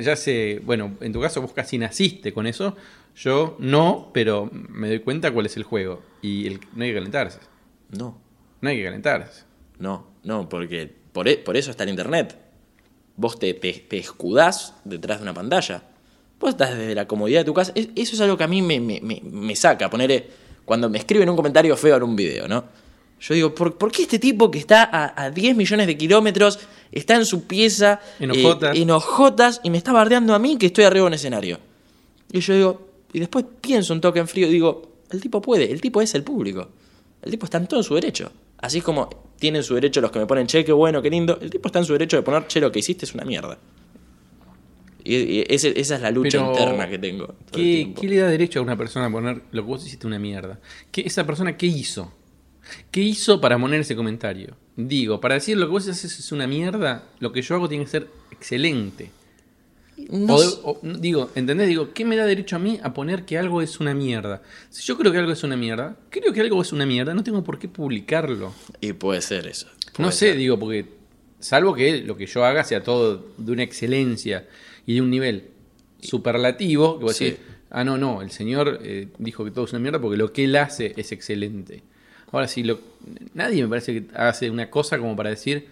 [0.00, 2.76] ya sé, bueno, en tu caso vos casi naciste con eso.
[3.16, 6.02] Yo no, pero me doy cuenta cuál es el juego.
[6.22, 7.40] Y el- no hay que calentarse.
[7.90, 8.20] No.
[8.60, 9.42] No hay que calentarse.
[9.80, 12.36] No, no, porque por, e- por eso está el internet.
[13.16, 15.82] Vos te, te, te escudás detrás de una pantalla.
[16.38, 17.72] Vos estás desde la comodidad de tu casa.
[17.74, 19.88] Es- eso es algo que a mí me, me, me, me saca.
[19.88, 20.28] Poner,
[20.66, 22.64] cuando me escriben un comentario feo en un video, ¿no?
[23.18, 26.58] Yo digo, ¿por, por qué este tipo que está a, a 10 millones de kilómetros
[26.92, 28.76] está en su pieza En eh, hojotas.
[28.76, 31.58] en hojotas y me está bardeando a mí que estoy arriba de un escenario?
[32.30, 35.72] Y yo digo, y después pienso un toque en frío y digo, el tipo puede,
[35.72, 36.68] el tipo es el público.
[37.22, 38.30] El tipo está en todo su derecho.
[38.58, 41.50] Así como tienen su derecho los que me ponen, che, qué bueno, qué lindo, el
[41.50, 43.58] tipo está en su derecho de poner, che, lo que hiciste es una mierda.
[45.04, 47.34] Y, esa es la lucha Pero, interna que tengo.
[47.52, 50.58] ¿Qué, le da derecho a una persona a poner lo que vos hiciste una mierda?
[50.90, 52.12] ¿Qué, ¿Esa persona qué hizo?
[52.90, 54.56] ¿Qué hizo para poner ese comentario?
[54.74, 57.84] Digo, para decir lo que vos haces es una mierda, lo que yo hago tiene
[57.84, 59.10] que ser excelente.
[60.10, 61.68] No O de- sé- o- digo, ¿entendés?
[61.68, 64.42] Digo, ¿qué me da derecho a mí a poner que algo es una mierda?
[64.70, 67.24] Si yo creo que algo es una mierda, creo que algo es una mierda, no
[67.24, 68.52] tengo por qué publicarlo.
[68.80, 69.68] y puede ser eso.
[69.98, 70.36] No sé, ser.
[70.36, 70.86] digo, porque
[71.40, 74.46] salvo que lo que yo haga sea todo de una excelencia
[74.84, 75.44] y de un nivel
[76.00, 77.24] superlativo, que vos Sí.
[77.24, 80.32] decís, ah, no, no, el señor eh, dijo que todo es una mierda porque lo
[80.32, 81.82] que él hace es excelente.
[82.32, 82.80] Ahora sí, lo,
[83.34, 85.68] nadie me parece que hace una cosa como para decir,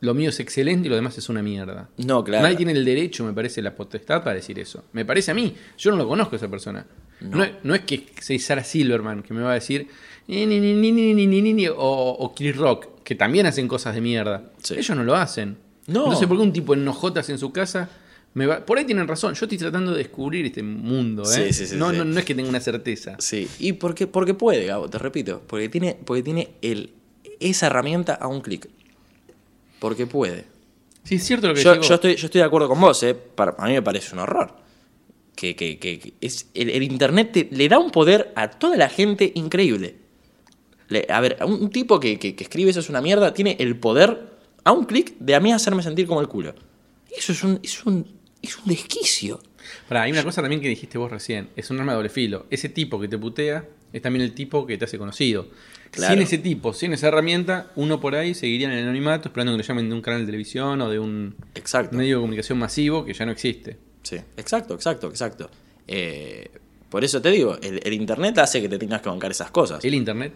[0.00, 1.88] lo mío es excelente y lo demás es una mierda.
[1.98, 2.42] No, claro.
[2.42, 4.84] Nadie tiene el derecho, me parece, la potestad para decir eso.
[4.92, 5.54] Me parece a mí.
[5.78, 6.86] Yo no lo conozco a esa persona.
[7.20, 9.88] No, no, no es que sea Sarah Silverman que me va a decir
[10.28, 14.52] eh, ni, ni, ni, ni o, o Chris Rock, que también hacen cosas de mierda.
[14.62, 14.74] Sí.
[14.74, 15.56] Ellos no lo hacen.
[15.86, 16.08] No.
[16.08, 17.90] no sé por qué un tipo en en su casa
[18.34, 18.66] me va...
[18.66, 21.52] Por ahí tienen razón, yo estoy tratando de descubrir este mundo, ¿eh?
[21.52, 23.16] Sí, sí, no, no, no, es que tenga una certeza.
[23.20, 26.94] Sí, y porque, porque puede, Gabo, te repito, porque tiene, porque tiene el,
[27.38, 28.68] esa herramienta a un clic.
[29.84, 30.46] Porque puede.
[31.02, 33.12] Sí, es cierto lo que Yo, yo estoy, yo estoy de acuerdo con vos, ¿eh?
[33.14, 34.54] Para- a mí me parece un horror.
[35.36, 38.78] que, que- que- que es, el, el Internet te- le da un poder a toda
[38.78, 39.96] la gente increíble.
[40.88, 44.26] Le- a ver, un, un tipo que, escribe eso es una mierda, tiene el poder
[44.64, 46.54] a un clic de a mí hacerme sentir como el culo.
[47.14, 48.06] Eso es un, es un,
[48.40, 49.40] es un desquicio.
[49.86, 52.46] Pará, hay una cosa también que dijiste vos recién, es un arma de doble filo.
[52.48, 55.48] Ese tipo que te putea es también el tipo que te hace conocido.
[55.90, 56.12] Claro.
[56.14, 59.58] Sin ese tipo, sin esa herramienta, uno por ahí seguiría en el anonimato esperando que
[59.58, 61.96] lo llamen de un canal de televisión o de un Exacto.
[61.96, 63.78] medio de comunicación masivo que ya no existe.
[64.02, 65.48] Sí, exacto, exacto, exacto.
[65.86, 66.50] Eh,
[66.90, 69.84] por eso te digo, el, el Internet hace que te tengas que bancar esas cosas.
[69.84, 70.32] El internet,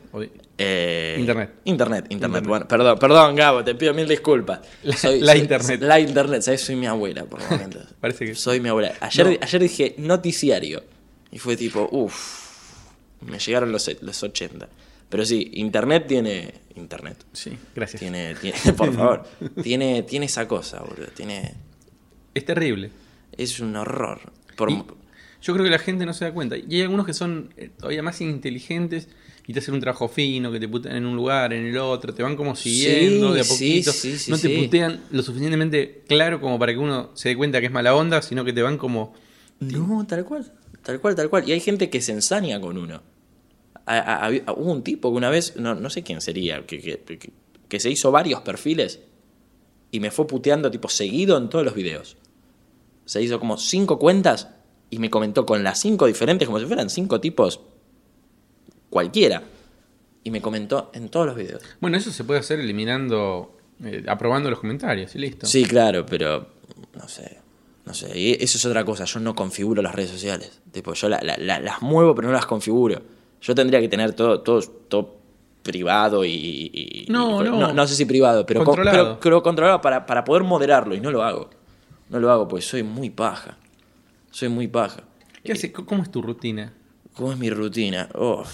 [0.59, 1.51] Eh, Internet.
[1.64, 2.07] Internet, internet.
[2.11, 2.44] Internet.
[2.47, 4.61] Bueno, perdón, perdón, Gabo, te pido mil disculpas.
[4.83, 5.81] La- la internet.
[5.83, 6.61] La internet, ¿sabes?
[6.62, 7.83] Soy mi abuela, por momentos.
[8.01, 8.92] Parece que- Soy mi abuela.
[9.01, 9.37] Ayer, No.
[9.40, 10.83] ayer dije noticiario.
[11.31, 12.48] Y fue tipo, uff.
[13.20, 14.68] Me llegaron los, los 80.
[15.09, 16.54] Pero sí, Internet tiene.
[16.76, 17.24] Internet.
[17.33, 18.00] sí, gracias.
[18.00, 19.24] Tiene, tiene por favor.
[19.62, 21.09] Tiene, tiene esa cosa, boludo.
[21.14, 21.54] Tiene.
[22.35, 22.90] Es terrible.
[23.37, 24.20] Es un horror.
[24.57, 26.57] Por, yo creo que la gente no se da cuenta.
[26.57, 29.09] Y hay algunos que son eh, todavía más inteligentes
[29.46, 32.12] y te hacen un trabajo fino, que te putean en un lugar, en el otro,
[32.12, 33.92] te van como siguiendo Sí, de a poquito.
[33.92, 37.59] sí, sí, no te putean lo suficientemente claro como para que uno se dé cuenta
[37.61, 39.14] que es mala onda, sino que te van como...
[39.61, 40.52] No, tal cual.
[40.88, 41.46] Tal cual, tal cual.
[41.46, 43.03] Y hay gente que se ensaña con uno.
[43.85, 46.81] A- a- había- hubo un tipo que una vez, no, no sé quién sería, que,
[46.81, 47.31] que- que-
[47.68, 49.01] que se hizo varios perfiles
[49.90, 52.16] y me fue puteando tipo seguido en todos los videos.
[53.05, 54.48] Se hizo como cinco cuentas
[54.88, 57.61] y me comentó con las cinco diferentes, como si fueran cinco tipos
[58.88, 59.42] cualquiera.
[60.24, 61.62] Y me comentó en todos los videos.
[61.83, 65.46] Bueno, eso se puede hacer eliminando, eh, aprobando los comentarios y listo.
[65.46, 66.48] Sí, claro, pero
[66.94, 67.38] no sé.
[67.88, 69.05] No sé, y eso es otra cosa.
[69.07, 70.61] Yo no configuro las redes sociales.
[70.72, 73.01] Tipo, yo la- la- la- las muevo, pero no las configuro.
[73.40, 75.16] Yo tendría que tener todo, todo, todo
[75.62, 76.31] privado y.
[76.31, 77.72] y- No, y- no.
[77.72, 77.87] no.
[77.87, 79.05] sé si privado, pero con- Controlado.
[79.05, 80.94] pero, pero controlado para, para poder moderarlo.
[80.94, 81.48] Y no lo hago.
[82.11, 83.57] No lo hago porque soy muy paja.
[84.31, 85.05] Soy muy paja.
[85.42, 85.72] ¿Qué hace?
[85.72, 86.74] ¿Cómo es tu rutina?
[87.14, 88.11] ¿Cómo es mi rutina?
[88.14, 88.44] Oh,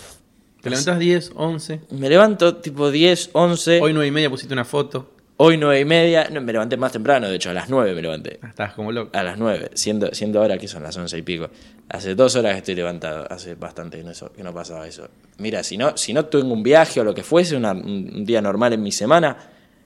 [0.63, 1.81] ¿Te levantás 10, 11?
[1.91, 3.81] me levanto tipo 10, 11.
[3.83, 5.11] Hoy 9 y media pusiste una foto.
[5.37, 6.29] Hoy 9 y media.
[6.31, 8.39] No, me levanté más temprano, de hecho, a las 9 me levanté.
[8.47, 9.11] Estabas como loco.
[9.17, 11.51] A las 9, siendo, siendo ahora que son las 11 y pico.
[11.89, 15.09] Hace dos horas que estoy levantado, hace bastante que no, eso- que no pasaba eso.
[15.39, 18.25] Mira, si no, si no tengo un viaje o lo que fuese, una- un un
[18.25, 19.37] día normal en mi semana,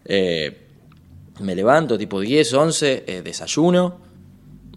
[0.04, 0.66] eh,
[1.40, 4.00] me levanto tipo 10, 11, eh, desayuno,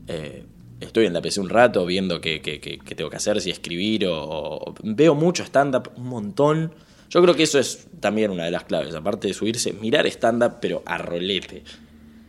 [0.07, 0.45] eh,
[0.79, 3.49] estoy en la PC un rato viendo qué, qué- qué- qué tengo que hacer, si
[3.51, 6.73] escribir o, o- veo mucho stand-up, un montón.
[7.11, 10.55] Yo creo que eso es también una de las claves, aparte de subirse, mirar stand-up,
[10.61, 11.61] pero a rolete.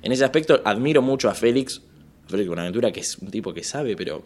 [0.03, 1.81] En ese aspecto admiro mucho a Félix,
[2.29, 4.23] Félix Buenaventura, que es un tipo que sabe, pero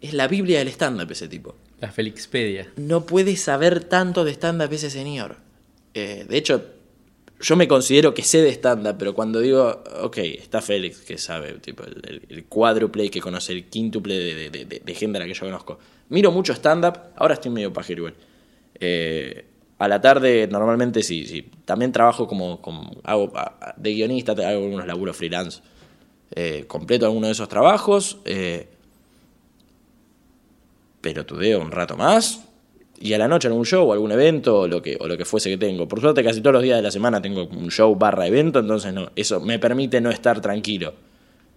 [0.00, 1.54] es la Biblia del stand-up ese tipo.
[1.80, 2.68] La Felixpedia.
[2.76, 5.36] No puede saber tanto de stand-up ese señor.
[5.94, 6.64] Eh, de hecho,
[7.40, 11.52] yo me considero que sé de stand-up, pero cuando digo, ok, está Félix, que sabe,
[11.60, 15.18] tipo, el, el, el cuádruple que conoce, el quíntuple de, de, de- de- de gente
[15.18, 15.78] a la que yo conozco.
[16.08, 18.14] Miro mucho stand-up, ahora estoy medio pajero igual.
[18.82, 19.44] Eh,
[19.80, 21.50] a la tarde, normalmente sí, sí.
[21.64, 23.32] También trabajo como, como hago
[23.76, 25.62] de guionista, hago algunos laburos freelance.
[26.32, 28.18] Eh, completo alguno de esos trabajos.
[28.24, 28.68] eh,
[31.00, 32.44] pero tudeo un rato más.
[33.00, 35.24] Y a la noche algún show o algún evento o lo, que, o lo que
[35.24, 35.88] fuese que tengo.
[35.88, 38.92] Por suerte casi todos los días de la semana tengo un show barra evento, entonces
[38.92, 40.92] no, eso me permite no estar tranquilo.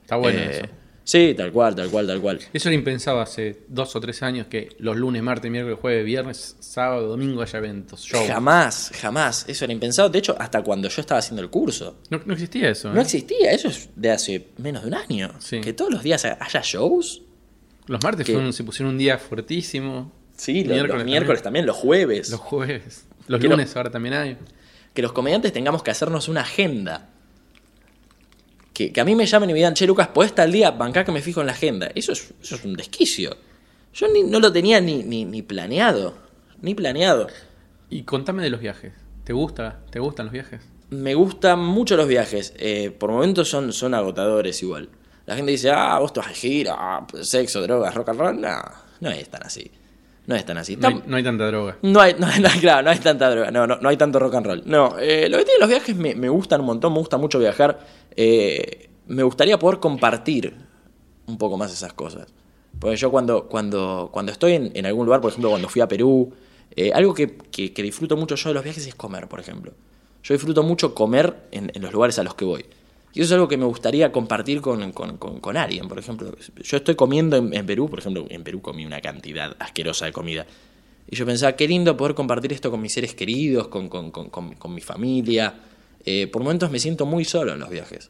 [0.02, 0.66] Está bueno Eh, eso.
[1.06, 2.40] Sí, tal cual, tal cual, tal cual.
[2.54, 6.56] Eso era impensado hace dos o tres años que los lunes, martes, miércoles, jueves, viernes,
[6.62, 8.26] sábado, domingo haya eventos, shows.
[8.28, 9.44] Jamás, jamás.
[9.50, 10.10] Eso era impensado.
[10.10, 11.98] De hecho, hasta cuando yo estaba haciendo el curso.
[12.10, 12.90] No, no existía eso.
[12.90, 12.94] ¿eh?
[12.96, 13.52] No existía.
[13.52, 15.34] Eso es de hace menos de un año.
[15.40, 15.60] Sí.
[15.60, 17.22] Que todos los días haya shows.
[17.88, 20.12] Los martes se pusieron un día fuertísimo.
[20.38, 21.66] Sí, los los miércoles, también.
[21.66, 22.30] los jueves.
[22.30, 23.06] Los jueves.
[23.28, 24.38] Los Que lo- lunes ahora también hay.
[24.94, 27.10] que los comediantes tengamos que hacernos una agenda.
[28.74, 31.06] Que, que a mí me llamen y me digan, che, Lucas, ¿podés tal día bancar
[31.06, 31.90] que me fijo en la agenda?
[31.94, 33.36] Eso es, eso es un desquicio.
[33.94, 36.16] Yo ni- no lo tenía ni, ni, ni planeado.
[36.62, 37.28] Ni planeado.
[37.90, 38.94] Y contame de los viajes.
[39.24, 39.82] ¿Te gusta?
[39.92, 40.62] ¿Te gustan los viajes?
[40.90, 42.54] Me gustan mucho los viajes.
[42.58, 44.90] eh, por momentos son, son agotadores igual.
[45.26, 48.42] La gente dice, ah, vos te vas a gira, ah, sexo, drogas, rock and roll.
[48.42, 48.58] No,
[49.00, 49.72] no es tan así.
[50.26, 50.78] No es tan así.
[50.78, 51.78] No hay, no hay tanta droga.
[51.82, 54.36] No hay, no, no, claro, no hay tanta droga, no, no, no hay tanto rock
[54.36, 54.64] and roll.
[54.66, 57.40] No, eh, lo que tienen los viajes me, me gustan un montón, me gusta mucho
[57.40, 57.80] viajar.
[58.16, 60.54] Eh, me gustaría poder compartir
[61.28, 62.28] un poco más esas cosas.
[62.80, 65.88] Porque yo cuando, cuando, cuando estoy en, en algún lugar, por ejemplo, cuando fui a
[65.88, 66.34] Perú,
[66.76, 69.74] eh, algo que, que- que disfruto mucho yo de los viajes es comer, por ejemplo.
[70.24, 72.66] Yo disfruto mucho comer en, en los lugares a los que voy.
[73.14, 76.36] Y eso es algo que me gustaría compartir con, con- con- alguien, por ejemplo.
[76.64, 80.48] Yo estoy comiendo en, Perú, por ejemplo, en Perú comí una cantidad asquerosa de comida.
[81.10, 83.88] Y yo pensaba, qué lindo poder compartir esto con mis seres queridos, con,
[84.74, 85.54] mi familia.
[86.06, 88.10] Eh, por momentos me siento muy solo en los viajes.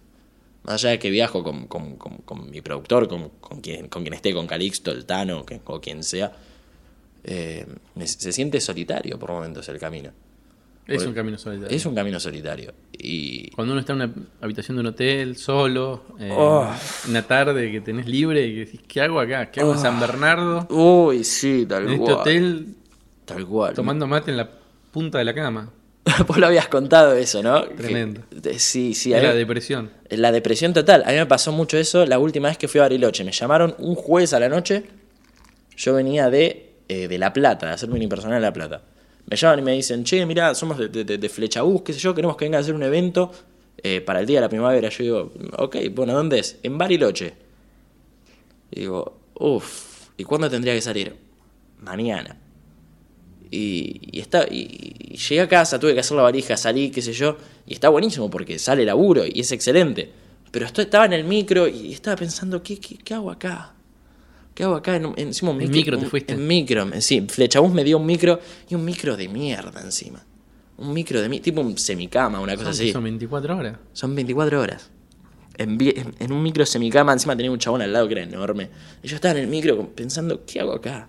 [0.64, 3.30] Más allá de que viajo con, con- con- con mi productor, con,
[3.62, 6.32] quien, con quien esté, con Calixto, el Tano, o quien sea,
[7.26, 7.66] eh,
[8.06, 10.12] se siente solitario por momentos el camino.
[10.86, 11.76] Es un camino solitario.
[11.76, 12.74] Es un camino solitario.
[12.92, 16.70] Y Cuando uno está en una habitación de un hotel, solo, eh, Oh.
[17.10, 19.50] una tarde que tenés libre y que decís, ¿qué hago acá?
[19.52, 20.68] ¿Qué hago en San Bernardo?
[20.70, 22.16] Uy, sí, tal En este cual.
[22.18, 22.68] hotel,
[23.26, 23.74] Tal cual.
[23.74, 24.50] tomando mate en la
[24.92, 25.70] punta de la cama.
[26.28, 27.64] Vos lo habías contado eso, ¿no?
[27.64, 28.22] Tremendo.
[28.42, 29.14] Que- sí, sí.
[29.14, 29.90] a Era mí- depresión.
[30.10, 31.04] La depresión total.
[31.06, 33.24] A mí me pasó mucho eso la última vez que fui a Bariloche.
[33.24, 34.84] Me llamaron un jueves a la noche.
[35.78, 38.82] Yo venía de, eh, de La Plata, de hacerme un impersonal en La Plata.
[39.30, 42.14] Me llaman y me dicen, che, mirá, somos de, de, de- Flechabús, qué sé yo,
[42.14, 43.32] queremos que vengan a hacer un evento
[43.78, 44.90] eh, para el día de la primavera.
[44.90, 46.58] Yo digo, ok, bueno, ¿dónde es?
[46.64, 47.34] En Bariloche.
[48.72, 51.16] Y digo, uff, ¿y cuándo tendría que salir?
[51.82, 52.38] Mañana.
[53.50, 57.14] Y, y está, y, llegué a casa, tuve que hacer la valija, salí, qué sé
[57.14, 60.10] yo, y está buenísimo porque sale laburo y es excelente.
[60.52, 63.74] Pero estoy, estaba en el micro y estaba pensando, ¿qué, qué, qué hago acá?
[64.54, 64.96] ¿Qué hago acá?
[64.96, 66.34] En, un- encima un ¿En micro, micro te un- fuiste?
[66.34, 67.26] En micro, sí.
[67.28, 68.40] Flechabús me dio un micro
[68.70, 70.24] y un micro de mierda encima.
[70.78, 72.92] Un micro de mi, tipo un semicama, una cosa Son, así.
[72.92, 73.78] son 24 horas.
[73.94, 74.90] Son 24 horas.
[75.56, 78.70] En, un micro semicama, encima tenía un chabón al lado que era enorme.
[79.04, 81.08] Y yo estaba en el micro pensando, ¿qué hago acá?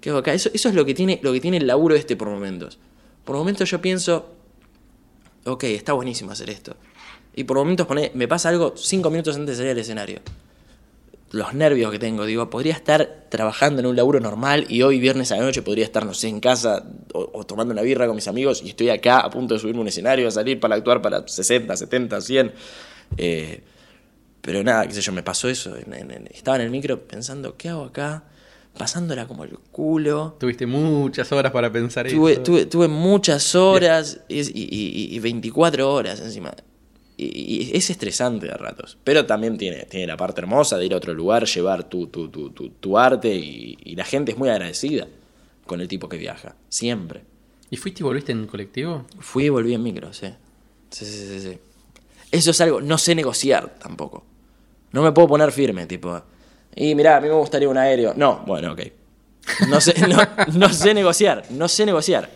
[0.00, 0.32] ¿Qué hago acá?
[0.34, 2.78] Eso, eso es lo que, tiene, lo que tiene el laburo este por momentos.
[3.24, 4.34] Por momentos yo pienso,
[5.44, 6.76] ok, está buenísimo hacer esto.
[7.34, 10.20] Y por momentos pone- me pasa algo cinco minutos antes de salir al escenario.
[11.30, 15.30] Los nervios que tengo, digo, podría estar trabajando en un laburo normal y hoy viernes
[15.30, 18.14] a la noche podría estar, no sé, en casa o, o tomando una birra con
[18.16, 20.76] mis amigos y estoy acá a punto de subirme a un escenario, a salir para
[20.76, 22.52] actuar para 60, 70, 100.
[23.18, 23.62] Eh,
[24.40, 25.76] pero nada, qué sé yo, me pasó eso.
[26.30, 28.24] estaba en el micro pensando, ¿qué hago acá?
[28.78, 30.36] Pasándola como el culo.
[30.40, 32.42] Tuviste muchas horas para pensar Tuve, eso.
[32.42, 34.68] tuve, tuve muchas horas y, y-
[35.10, 36.54] y- y 24 horas encima.
[37.20, 38.96] Y, es estresante de ratos.
[39.04, 42.28] Pero también tiene, tiene la parte hermosa de ir a otro lugar, llevar tu, tu,
[42.28, 45.08] tu, tu, tu arte y, y la gente es muy agradecida
[45.66, 46.54] con el tipo que viaja.
[46.68, 47.22] Siempre.
[47.70, 49.04] ¿Y fuiste y volviste en colectivo?
[49.18, 50.28] Fui y volví en micro, sí.
[50.90, 51.58] Sí, sí, sí, sí.
[52.30, 54.24] Eso es algo, no sé negociar tampoco.
[54.92, 56.22] No me puedo poner firme, tipo.
[56.74, 58.14] Y mirá, a mí me gustaría un aéreo.
[58.16, 58.80] No, bueno, ok.
[59.68, 60.18] No sé, no,
[60.54, 62.30] no sé negociar, no sé negociar.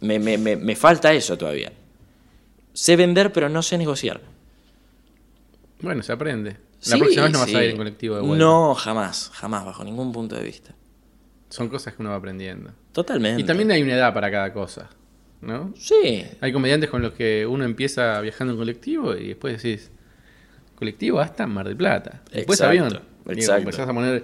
[0.00, 1.72] Me, me, me, me falta eso todavía.
[2.76, 4.20] Sé vender, pero no sé negociar.
[5.80, 6.50] Bueno, se aprende.
[6.50, 7.56] La Sí, próxima vez no vas sí.
[7.56, 8.44] a ir en colectivo de vuelta.
[8.44, 10.74] No, jamás, jamás, bajo ningún punto de vista.
[11.48, 12.72] Son cosas que uno va aprendiendo.
[12.92, 13.40] Totalmente.
[13.40, 14.90] Y también hay una edad para cada cosa,
[15.40, 15.72] ¿no?
[15.78, 19.90] Sí, Hay comediantes con los que uno empieza viajando en colectivo y después decís,
[20.74, 22.22] colectivo hasta Mar del Plata.
[22.30, 23.00] Después Exacto, avión.
[23.28, 23.60] Exacto.
[23.62, 24.22] empezás a poner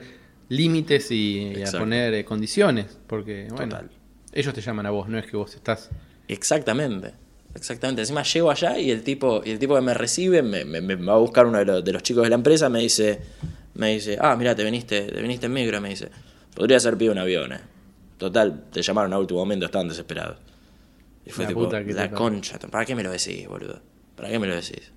[0.50, 3.90] límites y, y a poner eh, condiciones, porque bueno, Total.
[4.32, 5.88] ellos te llaman a vos, no es que vos estás...
[6.28, 7.14] Exactamente.
[7.54, 8.02] Exactamente.
[8.02, 10.94] Encima llego allá y el tipo, y el tipo que me recibe me, me- me
[10.96, 13.20] va a buscar uno de los, de los chicos de la empresa, me dice,
[13.74, 16.08] me dice, ah, mira, te viniste, te viniste en micro, me dice,
[16.54, 17.60] podría ser pibe un avión, eh.
[18.18, 20.38] Total, te llamaron a último momento, estaban desesperados.
[21.26, 22.16] Y fue La tipo, puta que la te parió".
[22.16, 23.80] concha, ¿para qué me lo decís, boludo?
[24.16, 24.90] ¿Para qué me lo decís?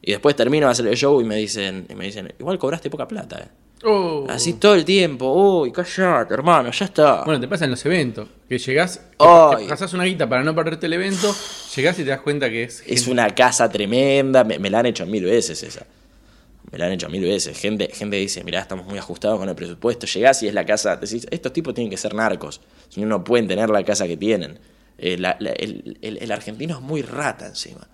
[0.00, 2.90] Y después termino de hacer el show y me dicen, y me dicen, igual cobraste
[2.90, 3.48] poca plata, eh.
[3.84, 4.26] Oh.
[4.28, 7.24] Así todo el tiempo, uy, callate, hermano, ya está.
[7.24, 9.66] Bueno, te pasa en los eventos, que llegás, Ay.
[9.68, 11.34] pasás una guita para no perderte el evento,
[11.74, 12.82] llegás y te das cuenta que es...
[12.86, 15.84] Es una casa tremenda, me, me la han hecho mil veces esa.
[16.70, 17.58] Me la han hecho mil veces.
[17.58, 20.06] Gente, gente dice, mirá, estamos muy ajustados con el presupuesto.
[20.06, 22.60] Llegás y es la casa, decís, estos tipos tienen que ser narcos.
[22.88, 24.58] Si no, no pueden tener la casa que tienen.
[24.96, 27.88] Eh, la- la- el, el- el argentino es muy rata encima.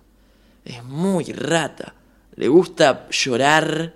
[0.63, 1.93] Es muy rata.
[2.35, 3.95] Le gusta llorar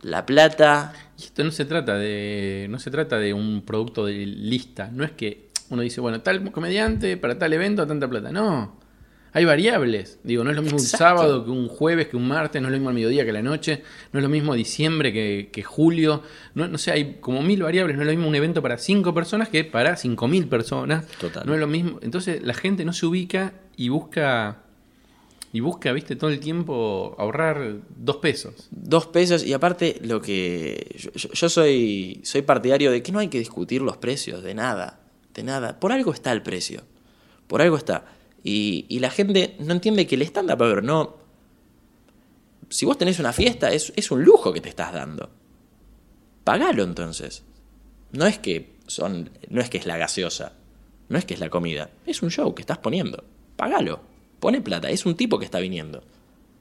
[0.00, 0.94] la plata.
[1.26, 5.12] Esto no se trata de no se trata de un producto de lista, no es
[5.12, 8.80] que uno dice, bueno, tal comediante para tal evento tanta plata, no.
[9.34, 10.20] Hay variables.
[10.24, 10.96] Digo, no es lo mismo Exacto.
[11.04, 13.32] un sábado que un jueves, que un martes, no es lo mismo al mediodía que
[13.32, 13.82] la noche,
[14.12, 16.22] no es lo mismo diciembre que, que julio.
[16.54, 17.96] No, no sé, hay como mil variables.
[17.96, 21.08] No es lo mismo un evento para cinco personas que para cinco mil personas.
[21.18, 21.44] Total.
[21.46, 21.98] No es lo mismo.
[22.02, 24.61] Entonces la gente no se ubica y busca.
[25.54, 28.68] Y busca, viste, todo el tiempo ahorrar dos pesos.
[28.70, 33.38] Dos pesos y aparte lo que yo, soy soy partidario de que no hay que
[33.38, 35.00] discutir los precios de nada,
[35.34, 35.78] de nada.
[35.78, 36.84] Por algo está el precio,
[37.48, 38.06] por algo está.
[38.42, 41.16] Y, la gente no entiende que el stand-up, no...
[42.70, 45.30] Si vos tenés una fiesta, es, es un lujo que te estás dando.
[46.42, 47.44] Pagalo entonces.
[48.12, 50.54] No es que son, no es que es la gaseosa,
[51.08, 53.24] no es que es la comida, es un show que estás poniendo.
[53.56, 54.00] Pagalo,
[54.42, 56.02] pone plata, es un tipo que está viniendo.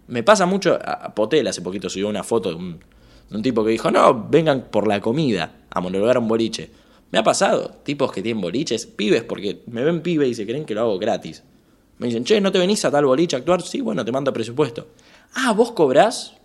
[0.07, 2.79] Me pasa mucho, a Potel hace poquito subió una foto de un,
[3.27, 6.69] de un tipo que dijo, no, vengan por la comida a monologar un boliche.
[7.09, 10.65] Me ha pasado, tipos que tienen boliches, pibes, porque me ven pibe y se creen
[10.65, 11.43] que lo hago gratis.
[11.97, 13.63] Me dicen, che, ¿no te venís a tal boliche a actuar?
[13.63, 14.89] Sí, bueno, te mando presupuesto.
[15.33, 16.35] Ah, ¿vos cobrás?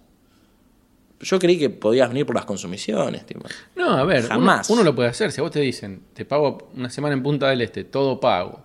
[1.21, 3.43] Yo creí que podías venir por las consumiciones, tipo.
[3.75, 4.71] No, a ver, Jamás.
[4.71, 5.33] Uno, uno lo puede hacer.
[5.33, 8.65] Si a vos te dicen, te pago una semana en Punta del Este, todo pago,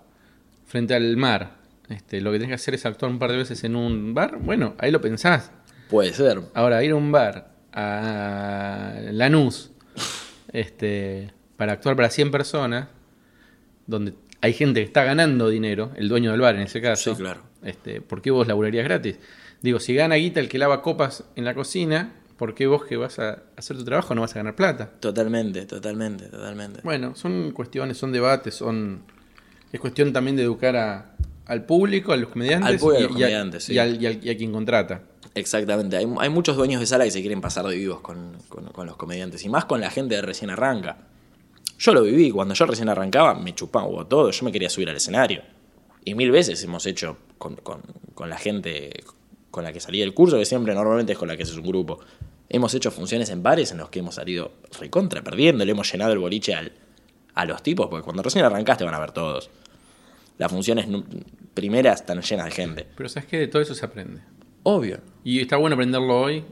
[0.66, 1.61] frente al mar,
[1.92, 4.38] este, lo que tenés que hacer es actuar un par de veces en un bar,
[4.38, 5.50] bueno, ahí lo pensás.
[5.88, 6.40] Puede ser.
[6.54, 9.70] Ahora, ir a un bar a Lanús
[10.52, 12.88] este, para actuar para 100 personas,
[13.86, 17.14] donde hay gente que está ganando dinero, el dueño del bar en ese caso.
[17.14, 17.42] Sí, claro.
[17.62, 19.18] Este, ¿Por qué vos laburarías gratis?
[19.60, 22.96] Digo, si gana guita el que lava copas en la cocina, ¿por qué vos que
[22.96, 24.90] vas a hacer tu trabajo no vas a ganar plata?
[24.98, 26.80] Totalmente, totalmente, totalmente.
[26.82, 29.02] Bueno, son cuestiones, son debates, son.
[29.72, 31.14] Es cuestión también de educar a-
[31.46, 33.72] al público, a los comediantes, Al público, a y, los y a- comediantes, sí.
[33.74, 35.02] y al- y a quien contrata.
[35.34, 35.96] Exactamente.
[35.96, 38.86] Hay, hay muchos dueños de sala que se quieren pasar de vivos con, con- con
[38.86, 39.44] los comediantes.
[39.44, 40.98] Y más con la gente que recién arranca.
[41.78, 42.30] Yo lo viví.
[42.30, 44.30] Cuando yo recién arrancaba, me chupaba todo.
[44.30, 45.42] Yo me quería subir al escenario.
[46.04, 47.82] Y mil veces hemos hecho con, con-
[48.28, 48.92] la gente
[49.50, 51.66] con la que salí del curso, que siempre normalmente es con la que haces un
[51.66, 51.98] grupo.
[52.48, 55.64] Hemos hecho funciones en bares en los que hemos salido recontra perdiendo.
[55.64, 56.72] Le hemos llenado el boliche al-
[57.34, 59.50] a los tipos, porque cuando recién arrancaste van a ver todos.
[60.42, 60.88] Las funciones
[61.54, 62.86] primeras están llenas de gente.
[62.96, 64.22] Pero sabes que de todo eso se aprende.
[64.64, 64.98] Obvio.
[65.22, 66.44] Y está bueno aprenderlo hoy,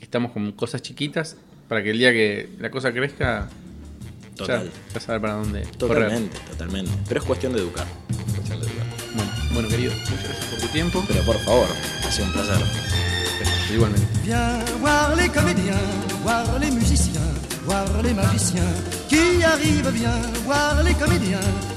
[0.00, 1.36] que estamos con cosas chiquitas,
[1.68, 3.48] para que el día que la cosa crezca,
[4.34, 4.64] Total.
[4.64, 6.08] ya, ya saber para dónde correr.
[6.08, 6.90] Totalmente, totalmente.
[7.06, 7.86] Pero es cuestión de educar.
[8.34, 8.86] Cuestión de educar.
[9.14, 11.04] Bueno, bueno, querido, muchas gracias por tu tiempo.
[11.06, 11.68] Pero por favor,
[12.04, 12.58] ha sido un placer.
[13.72, 14.06] Igualmente.
[14.24, 15.78] Viens voir les comédiens,
[16.24, 17.22] voir les musiciens,
[17.64, 18.74] voir les magiciens
[19.08, 19.92] qui arrivent.
[19.92, 21.38] Viens voir les comédiens,